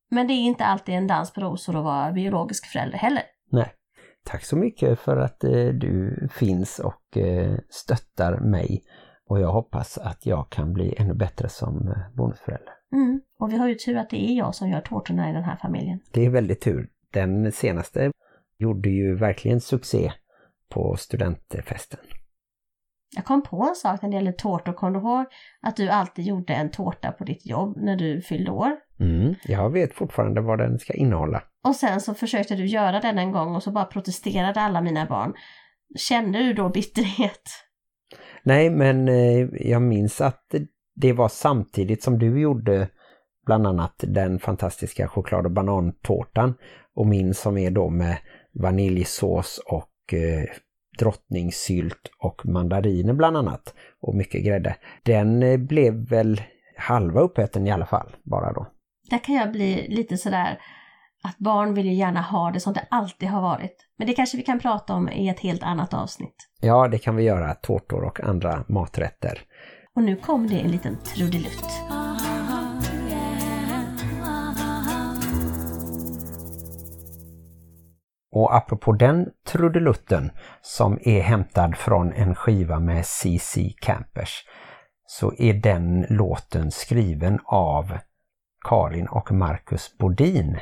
Men 0.09 0.27
det 0.27 0.33
är 0.33 0.45
inte 0.45 0.65
alltid 0.65 0.95
en 0.95 1.07
dans 1.07 1.33
på 1.33 1.41
rosor 1.41 1.77
att 1.77 1.83
vara 1.83 2.11
biologisk 2.11 2.65
förälder 2.65 2.97
heller. 2.97 3.23
Nej. 3.51 3.73
Tack 4.25 4.43
så 4.43 4.55
mycket 4.55 4.99
för 4.99 5.17
att 5.17 5.43
eh, 5.43 5.67
du 5.67 6.27
finns 6.31 6.79
och 6.79 7.17
eh, 7.17 7.57
stöttar 7.69 8.39
mig. 8.39 8.83
Och 9.27 9.39
jag 9.39 9.51
hoppas 9.51 9.97
att 9.97 10.25
jag 10.25 10.49
kan 10.49 10.73
bli 10.73 10.95
ännu 10.97 11.13
bättre 11.13 11.49
som 11.49 11.87
eh, 11.87 12.15
bonusförälder. 12.17 12.73
Mm. 12.93 13.21
Och 13.39 13.51
vi 13.51 13.57
har 13.57 13.67
ju 13.67 13.75
tur 13.75 13.97
att 13.97 14.09
det 14.09 14.31
är 14.31 14.37
jag 14.37 14.55
som 14.55 14.69
gör 14.69 14.81
tårtorna 14.81 15.29
i 15.29 15.33
den 15.33 15.43
här 15.43 15.57
familjen. 15.61 15.99
Det 16.11 16.25
är 16.25 16.29
väldigt 16.29 16.61
tur. 16.61 16.89
Den 17.13 17.51
senaste 17.51 18.11
gjorde 18.57 18.89
ju 18.89 19.15
verkligen 19.15 19.61
succé 19.61 20.11
på 20.69 20.95
studentfesten. 20.97 21.99
Jag 23.15 23.25
kom 23.25 23.43
på 23.43 23.65
en 23.69 23.75
sak 23.75 24.01
när 24.01 24.09
det 24.09 24.15
gäller 24.15 24.31
tårtor. 24.31 24.73
Kom 24.73 24.93
du 24.93 24.99
ihåg 24.99 25.25
att 25.61 25.75
du 25.75 25.89
alltid 25.89 26.25
gjorde 26.25 26.53
en 26.53 26.71
tårta 26.71 27.11
på 27.11 27.23
ditt 27.23 27.45
jobb 27.45 27.77
när 27.77 27.95
du 27.95 28.21
fyllde 28.21 28.51
år? 28.51 28.71
Mm, 28.99 29.35
jag 29.43 29.69
vet 29.69 29.93
fortfarande 29.93 30.41
vad 30.41 30.59
den 30.59 30.79
ska 30.79 30.93
innehålla. 30.93 31.43
Och 31.65 31.75
sen 31.75 32.01
så 32.01 32.13
försökte 32.13 32.55
du 32.55 32.65
göra 32.65 32.99
den 32.99 33.17
en 33.17 33.31
gång 33.31 33.55
och 33.55 33.63
så 33.63 33.71
bara 33.71 33.85
protesterade 33.85 34.61
alla 34.61 34.81
mina 34.81 35.05
barn. 35.05 35.33
Kände 35.97 36.39
du 36.39 36.53
då 36.53 36.69
bitterhet? 36.69 37.41
Nej, 38.43 38.69
men 38.69 39.07
eh, 39.07 39.47
jag 39.69 39.81
minns 39.81 40.21
att 40.21 40.55
det 40.95 41.13
var 41.13 41.29
samtidigt 41.29 42.03
som 42.03 42.19
du 42.19 42.39
gjorde 42.39 42.87
bland 43.45 43.67
annat 43.67 43.95
den 43.97 44.39
fantastiska 44.39 45.07
choklad- 45.07 45.45
och 45.45 45.51
banantårtan 45.51 46.53
och 46.95 47.07
min 47.07 47.33
som 47.33 47.57
är 47.57 47.71
då 47.71 47.89
med 47.89 48.17
vaniljsås 48.53 49.61
och 49.65 50.13
eh, 50.13 50.45
drottningsylt 50.99 52.11
och 52.19 52.45
mandariner 52.45 53.13
bland 53.13 53.37
annat 53.37 53.73
och 54.01 54.15
mycket 54.15 54.45
grädde. 54.45 54.75
Den 55.03 55.43
eh, 55.43 55.57
blev 55.57 55.93
väl 56.09 56.41
halva 56.77 57.21
uppäten 57.21 57.67
i 57.67 57.71
alla 57.71 57.85
fall 57.85 58.15
bara 58.23 58.53
då. 58.53 58.67
Där 59.09 59.19
kan 59.23 59.35
jag 59.35 59.51
bli 59.51 59.87
lite 59.89 60.17
sådär 60.17 60.59
att 61.25 61.37
barn 61.37 61.73
vill 61.73 61.85
ju 61.85 61.93
gärna 61.93 62.21
ha 62.21 62.51
det 62.51 62.59
som 62.59 62.73
det 62.73 62.87
alltid 62.89 63.29
har 63.29 63.41
varit. 63.41 63.87
Men 63.97 64.07
det 64.07 64.13
kanske 64.13 64.37
vi 64.37 64.43
kan 64.43 64.59
prata 64.59 64.93
om 64.93 65.09
i 65.09 65.29
ett 65.29 65.39
helt 65.39 65.63
annat 65.63 65.93
avsnitt. 65.93 66.35
Ja, 66.61 66.87
det 66.87 66.97
kan 66.97 67.15
vi 67.15 67.23
göra. 67.23 67.53
Tårtor 67.53 68.03
och 68.03 68.19
andra 68.19 68.63
maträtter. 68.67 69.41
Och 69.95 70.03
nu 70.03 70.15
kom 70.15 70.47
det 70.47 70.59
en 70.59 70.71
liten 70.71 70.97
trudelutt. 70.97 71.65
Och 78.31 78.55
apropå 78.55 78.91
den 78.91 79.29
trudelutten 79.47 80.31
som 80.61 80.99
är 81.01 81.21
hämtad 81.21 81.77
från 81.77 82.13
en 82.13 82.35
skiva 82.35 82.79
med 82.79 83.05
CC 83.05 83.57
Campers 83.81 84.43
så 85.07 85.33
är 85.37 85.53
den 85.53 86.05
låten 86.09 86.71
skriven 86.71 87.39
av 87.45 87.97
Karin 88.69 89.07
och 89.07 89.31
Marcus 89.31 89.97
Bodin, 89.97 90.59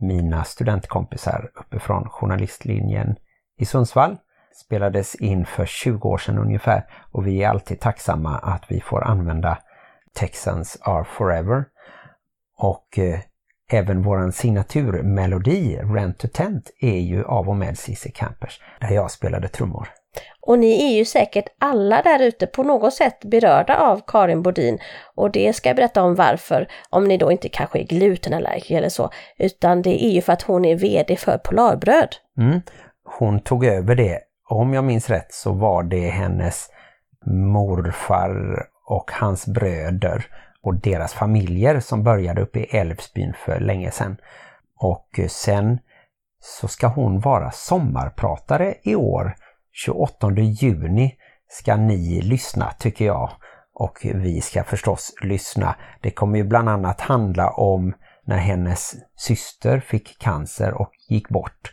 mina 0.00 0.44
studentkompisar 0.44 1.50
uppifrån 1.54 2.08
journalistlinjen 2.08 3.16
i 3.58 3.64
Sundsvall. 3.64 4.16
Spelades 4.64 5.14
in 5.14 5.46
för 5.46 5.66
20 5.66 6.08
år 6.08 6.18
sedan 6.18 6.38
ungefär 6.38 6.86
och 7.12 7.26
vi 7.26 7.42
är 7.42 7.48
alltid 7.48 7.80
tacksamma 7.80 8.38
att 8.38 8.64
vi 8.68 8.80
får 8.80 9.04
använda 9.04 9.58
Texans 10.14 10.78
Are 10.80 11.04
Forever. 11.04 11.64
Och 12.58 12.98
eh, 12.98 13.20
Även 13.68 14.02
våran 14.02 14.32
signaturmelodi 14.32 15.76
Rent 15.76 16.18
to 16.18 16.28
Tent 16.28 16.70
är 16.80 16.98
ju 16.98 17.24
av 17.24 17.48
och 17.48 17.56
med 17.56 17.78
CC 17.78 18.06
Campers 18.14 18.60
där 18.80 18.90
jag 18.90 19.10
spelade 19.10 19.48
trummor. 19.48 19.88
Och 20.40 20.58
ni 20.58 20.92
är 20.92 20.96
ju 20.96 21.04
säkert 21.04 21.44
alla 21.58 22.02
där 22.02 22.22
ute 22.22 22.46
på 22.46 22.62
något 22.62 22.94
sätt 22.94 23.24
berörda 23.24 23.76
av 23.76 24.00
Karin 24.06 24.42
Bodin 24.42 24.78
och 25.14 25.30
det 25.30 25.52
ska 25.52 25.68
jag 25.68 25.76
berätta 25.76 26.02
om 26.02 26.14
varför, 26.14 26.68
om 26.90 27.04
ni 27.04 27.16
då 27.16 27.32
inte 27.32 27.48
kanske 27.48 27.78
är 27.78 27.84
glutenallergiker 27.84 28.78
eller 28.78 28.88
så, 28.88 29.10
utan 29.38 29.82
det 29.82 30.04
är 30.04 30.10
ju 30.10 30.20
för 30.20 30.32
att 30.32 30.42
hon 30.42 30.64
är 30.64 30.76
VD 30.76 31.16
för 31.16 31.38
Polarbröd. 31.38 32.16
Mm. 32.38 32.60
Hon 33.18 33.40
tog 33.40 33.64
över 33.64 33.94
det, 33.94 34.20
om 34.48 34.74
jag 34.74 34.84
minns 34.84 35.10
rätt 35.10 35.32
så 35.32 35.52
var 35.52 35.82
det 35.82 36.08
hennes 36.08 36.70
morfar 37.26 38.66
och 38.86 39.10
hans 39.12 39.46
bröder 39.46 40.26
och 40.62 40.74
deras 40.74 41.14
familjer 41.14 41.80
som 41.80 42.02
började 42.02 42.42
uppe 42.42 42.58
i 42.58 42.64
Älvsbyn 42.76 43.32
för 43.44 43.60
länge 43.60 43.90
sedan. 43.90 44.16
Och 44.78 45.20
sen 45.28 45.78
så 46.40 46.68
ska 46.68 46.86
hon 46.86 47.20
vara 47.20 47.50
sommarpratare 47.50 48.74
i 48.82 48.94
år. 48.94 49.36
28 49.84 50.30
juni 50.30 51.14
ska 51.48 51.76
ni 51.76 52.20
lyssna 52.20 52.70
tycker 52.78 53.06
jag. 53.06 53.30
Och 53.74 53.98
vi 54.02 54.40
ska 54.40 54.64
förstås 54.64 55.14
lyssna. 55.22 55.76
Det 56.02 56.10
kommer 56.10 56.38
ju 56.38 56.44
bland 56.44 56.68
annat 56.68 57.00
handla 57.00 57.50
om 57.50 57.94
när 58.24 58.36
hennes 58.36 58.94
syster 59.16 59.80
fick 59.80 60.18
cancer 60.18 60.74
och 60.74 60.90
gick 61.08 61.28
bort. 61.28 61.72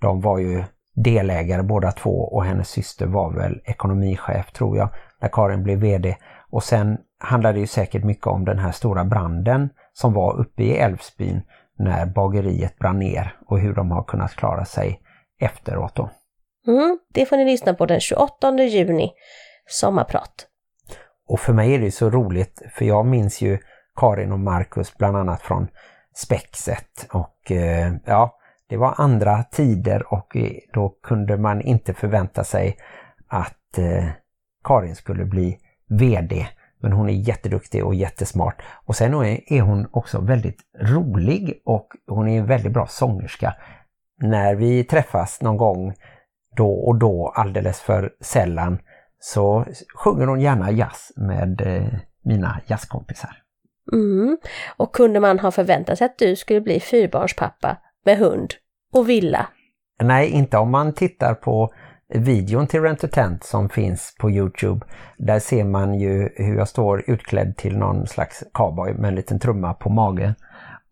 De 0.00 0.20
var 0.20 0.38
ju 0.38 0.64
delägare 0.94 1.62
båda 1.62 1.92
två 1.92 2.10
och 2.10 2.44
hennes 2.44 2.68
syster 2.68 3.06
var 3.06 3.34
väl 3.34 3.60
ekonomichef 3.64 4.52
tror 4.52 4.76
jag 4.76 4.90
när 5.20 5.28
Karin 5.28 5.62
blev 5.62 5.78
VD. 5.78 6.16
Och 6.50 6.62
sen 6.64 6.98
handlar 7.18 7.52
det 7.52 7.60
ju 7.60 7.66
säkert 7.66 8.04
mycket 8.04 8.26
om 8.26 8.44
den 8.44 8.58
här 8.58 8.72
stora 8.72 9.04
branden 9.04 9.68
som 9.92 10.12
var 10.12 10.40
uppe 10.40 10.62
i 10.62 10.76
Älvsbyn 10.76 11.42
när 11.78 12.06
bageriet 12.06 12.78
brann 12.78 12.98
ner 12.98 13.36
och 13.46 13.58
hur 13.58 13.74
de 13.74 13.90
har 13.90 14.02
kunnat 14.02 14.36
klara 14.36 14.64
sig 14.64 15.00
efteråt 15.40 15.94
då. 15.94 16.10
Mm, 16.68 16.98
det 17.14 17.26
får 17.26 17.36
ni 17.36 17.44
lyssna 17.44 17.74
på 17.74 17.86
den 17.86 18.00
28 18.00 18.62
juni, 18.62 19.12
sommarprat. 19.66 20.46
Och 21.28 21.40
för 21.40 21.52
mig 21.52 21.74
är 21.74 21.78
det 21.78 21.90
så 21.90 22.10
roligt 22.10 22.62
för 22.74 22.84
jag 22.84 23.06
minns 23.06 23.40
ju 23.40 23.58
Karin 23.96 24.32
och 24.32 24.38
Marcus 24.38 24.96
bland 24.96 25.16
annat 25.16 25.42
från 25.42 25.68
Spexet 26.14 27.06
och 27.12 27.52
eh, 27.52 27.92
ja, 28.04 28.38
det 28.68 28.76
var 28.76 28.94
andra 28.96 29.42
tider 29.42 30.12
och 30.12 30.36
då 30.72 30.88
kunde 31.02 31.36
man 31.36 31.60
inte 31.60 31.94
förvänta 31.94 32.44
sig 32.44 32.76
att 33.28 33.78
eh, 33.78 34.04
Karin 34.64 34.96
skulle 34.96 35.24
bli 35.24 35.58
VD. 35.88 36.46
Men 36.80 36.92
hon 36.92 37.08
är 37.08 37.12
jätteduktig 37.12 37.84
och 37.84 37.94
jättesmart. 37.94 38.62
Och 38.86 38.96
sen 38.96 39.14
är 39.14 39.60
hon 39.60 39.88
också 39.90 40.20
väldigt 40.20 40.58
rolig 40.80 41.62
och 41.64 41.88
hon 42.06 42.28
är 42.28 42.38
en 42.38 42.46
väldigt 42.46 42.72
bra 42.72 42.86
sångerska. 42.86 43.54
När 44.22 44.54
vi 44.54 44.84
träffas 44.84 45.40
någon 45.40 45.56
gång 45.56 45.94
då 46.58 46.70
och 46.70 46.98
då 46.98 47.32
alldeles 47.36 47.80
för 47.80 48.12
sällan 48.20 48.78
så 49.20 49.64
sjunger 49.94 50.26
hon 50.26 50.40
gärna 50.40 50.70
jazz 50.70 51.12
med 51.16 51.60
eh, 51.60 51.98
mina 52.24 52.60
jazzkompisar. 52.66 53.42
Mm. 53.92 54.38
Och 54.76 54.94
kunde 54.94 55.20
man 55.20 55.38
ha 55.38 55.50
förväntat 55.50 55.98
sig 55.98 56.04
att 56.04 56.18
du 56.18 56.36
skulle 56.36 56.60
bli 56.60 56.80
fyrbarnspappa 56.80 57.76
med 58.04 58.18
hund 58.18 58.54
och 58.92 59.08
villa? 59.08 59.46
Nej, 60.02 60.28
inte 60.28 60.58
om 60.58 60.70
man 60.70 60.92
tittar 60.92 61.34
på 61.34 61.72
videon 62.14 62.66
till 62.66 62.82
Rent 62.82 63.12
Tent 63.12 63.44
som 63.44 63.68
finns 63.68 64.14
på 64.20 64.30
Youtube. 64.30 64.86
Där 65.18 65.38
ser 65.38 65.64
man 65.64 65.94
ju 65.94 66.28
hur 66.36 66.56
jag 66.56 66.68
står 66.68 67.10
utklädd 67.10 67.56
till 67.56 67.78
någon 67.78 68.06
slags 68.06 68.44
cowboy 68.52 68.94
med 68.94 69.08
en 69.08 69.14
liten 69.14 69.40
trumma 69.40 69.74
på 69.74 69.90
magen 69.90 70.34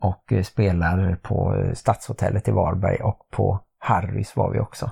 och 0.01 0.33
eh, 0.33 0.43
spelar 0.43 1.19
på 1.23 1.55
eh, 1.57 1.73
Stadshotellet 1.73 2.49
i 2.49 2.51
Varberg 2.51 2.97
och 2.97 3.19
på 3.31 3.61
Harrys 3.79 4.37
var 4.37 4.51
vi 4.51 4.61
också. 4.61 4.91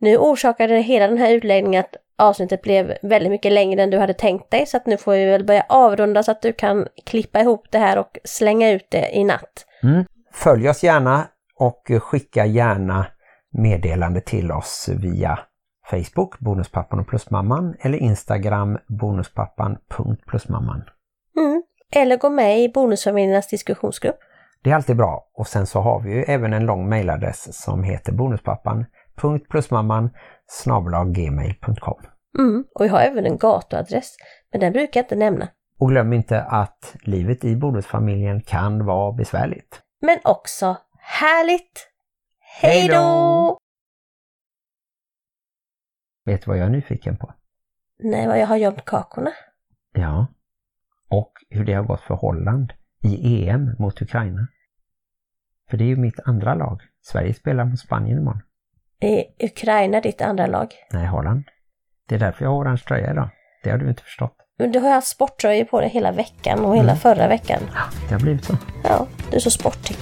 Nu 0.00 0.16
orsakade 0.16 0.74
hela 0.78 1.06
den 1.06 1.18
här 1.18 1.32
utläggningen 1.32 1.80
att 1.80 1.96
avsnittet 2.16 2.62
blev 2.62 2.94
väldigt 3.02 3.30
mycket 3.30 3.52
längre 3.52 3.82
än 3.82 3.90
du 3.90 3.98
hade 3.98 4.14
tänkt 4.14 4.50
dig 4.50 4.66
så 4.66 4.76
att 4.76 4.86
nu 4.86 4.96
får 4.96 5.12
vi 5.12 5.24
väl 5.24 5.44
börja 5.44 5.64
avrunda 5.68 6.22
så 6.22 6.30
att 6.30 6.42
du 6.42 6.52
kan 6.52 6.86
klippa 7.04 7.40
ihop 7.40 7.66
det 7.70 7.78
här 7.78 7.98
och 7.98 8.18
slänga 8.24 8.70
ut 8.70 8.86
det 8.90 9.16
i 9.16 9.24
natt. 9.24 9.66
Mm. 9.82 10.04
Följ 10.32 10.68
oss 10.68 10.82
gärna 10.82 11.28
och 11.58 11.90
skicka 12.00 12.46
gärna 12.46 13.06
meddelande 13.52 14.20
till 14.20 14.52
oss 14.52 14.88
via 15.02 15.38
Facebook 15.90 16.38
bonuspappan 16.38 17.00
och 17.00 17.08
plusmamman 17.08 17.74
eller 17.80 17.98
Instagram 17.98 18.78
bonuspappan.plusmamman. 18.88 20.82
Mm. 21.36 21.62
Eller 21.92 22.16
gå 22.16 22.30
med 22.30 22.60
i 22.60 22.68
Bonusfamiljernas 22.68 23.48
diskussionsgrupp. 23.48 24.18
Det 24.62 24.70
är 24.70 24.74
alltid 24.74 24.96
bra 24.96 25.30
och 25.34 25.46
sen 25.46 25.66
så 25.66 25.80
har 25.80 26.00
vi 26.00 26.14
ju 26.14 26.22
även 26.22 26.52
en 26.52 26.66
lång 26.66 26.88
mejladress 26.88 27.62
som 27.64 27.82
heter 27.82 28.12
bonuspappan.plusmamman 29.20 31.12
gmail.com. 31.12 32.00
Mm. 32.38 32.64
Och 32.74 32.84
vi 32.84 32.88
har 32.88 33.00
även 33.00 33.26
en 33.26 33.38
gatuadress, 33.38 34.16
men 34.52 34.60
den 34.60 34.72
brukar 34.72 35.00
jag 35.00 35.04
inte 35.04 35.16
nämna. 35.16 35.48
Och 35.78 35.88
glöm 35.88 36.12
inte 36.12 36.42
att 36.42 36.96
livet 37.02 37.44
i 37.44 37.56
bonusfamiljen 37.56 38.40
kan 38.40 38.84
vara 38.84 39.12
besvärligt. 39.12 39.82
Men 40.00 40.18
också 40.24 40.76
härligt! 40.98 41.88
Hej 42.38 42.88
då! 42.88 43.58
Vet 46.24 46.42
du 46.42 46.50
vad 46.50 46.58
jag 46.58 46.66
är 46.66 46.70
nyfiken 46.70 47.16
på? 47.16 47.34
Nej, 47.98 48.26
vad 48.26 48.38
jag 48.38 48.46
har 48.46 48.56
gömt 48.56 48.84
kakorna. 48.84 49.30
Ja. 49.92 50.26
Och 51.08 51.32
hur 51.48 51.64
det 51.64 51.72
har 51.72 51.82
gått 51.84 52.00
för 52.00 52.14
Holland 52.14 52.72
i 53.02 53.48
EM 53.48 53.76
mot 53.78 54.02
Ukraina. 54.02 54.48
För 55.70 55.76
det 55.76 55.84
är 55.84 55.88
ju 55.88 55.96
mitt 55.96 56.20
andra 56.24 56.54
lag. 56.54 56.82
Sverige 57.00 57.34
spelar 57.34 57.64
mot 57.64 57.78
Spanien 57.78 58.18
imorgon. 58.18 58.42
Är 59.04 59.24
Ukraina 59.44 60.00
ditt 60.00 60.20
andra 60.22 60.46
lag? 60.46 60.74
Nej, 60.90 61.06
Holland. 61.06 61.44
Det 62.08 62.14
är 62.14 62.18
därför 62.18 62.44
jag 62.44 62.50
har 62.50 62.58
orange 62.58 62.82
tröja 62.88 63.10
idag. 63.10 63.28
Det 63.64 63.70
har 63.70 63.78
du 63.78 63.88
inte 63.88 64.02
förstått. 64.02 64.36
Men 64.58 64.72
du 64.72 64.78
har 64.78 64.90
haft 64.90 65.08
sporttröjor 65.08 65.64
på 65.64 65.80
dig 65.80 65.88
hela 65.90 66.12
veckan 66.12 66.64
och 66.64 66.76
hela 66.76 66.82
Mm. 66.92 66.96
förra 66.96 67.28
veckan. 67.28 67.60
Det 68.08 68.14
har 68.14 68.20
blivit 68.20 68.44
så. 68.44 68.56
Ja, 68.84 69.06
du 69.30 69.36
är 69.36 69.40
så 69.40 69.50
sportig. 69.50 69.96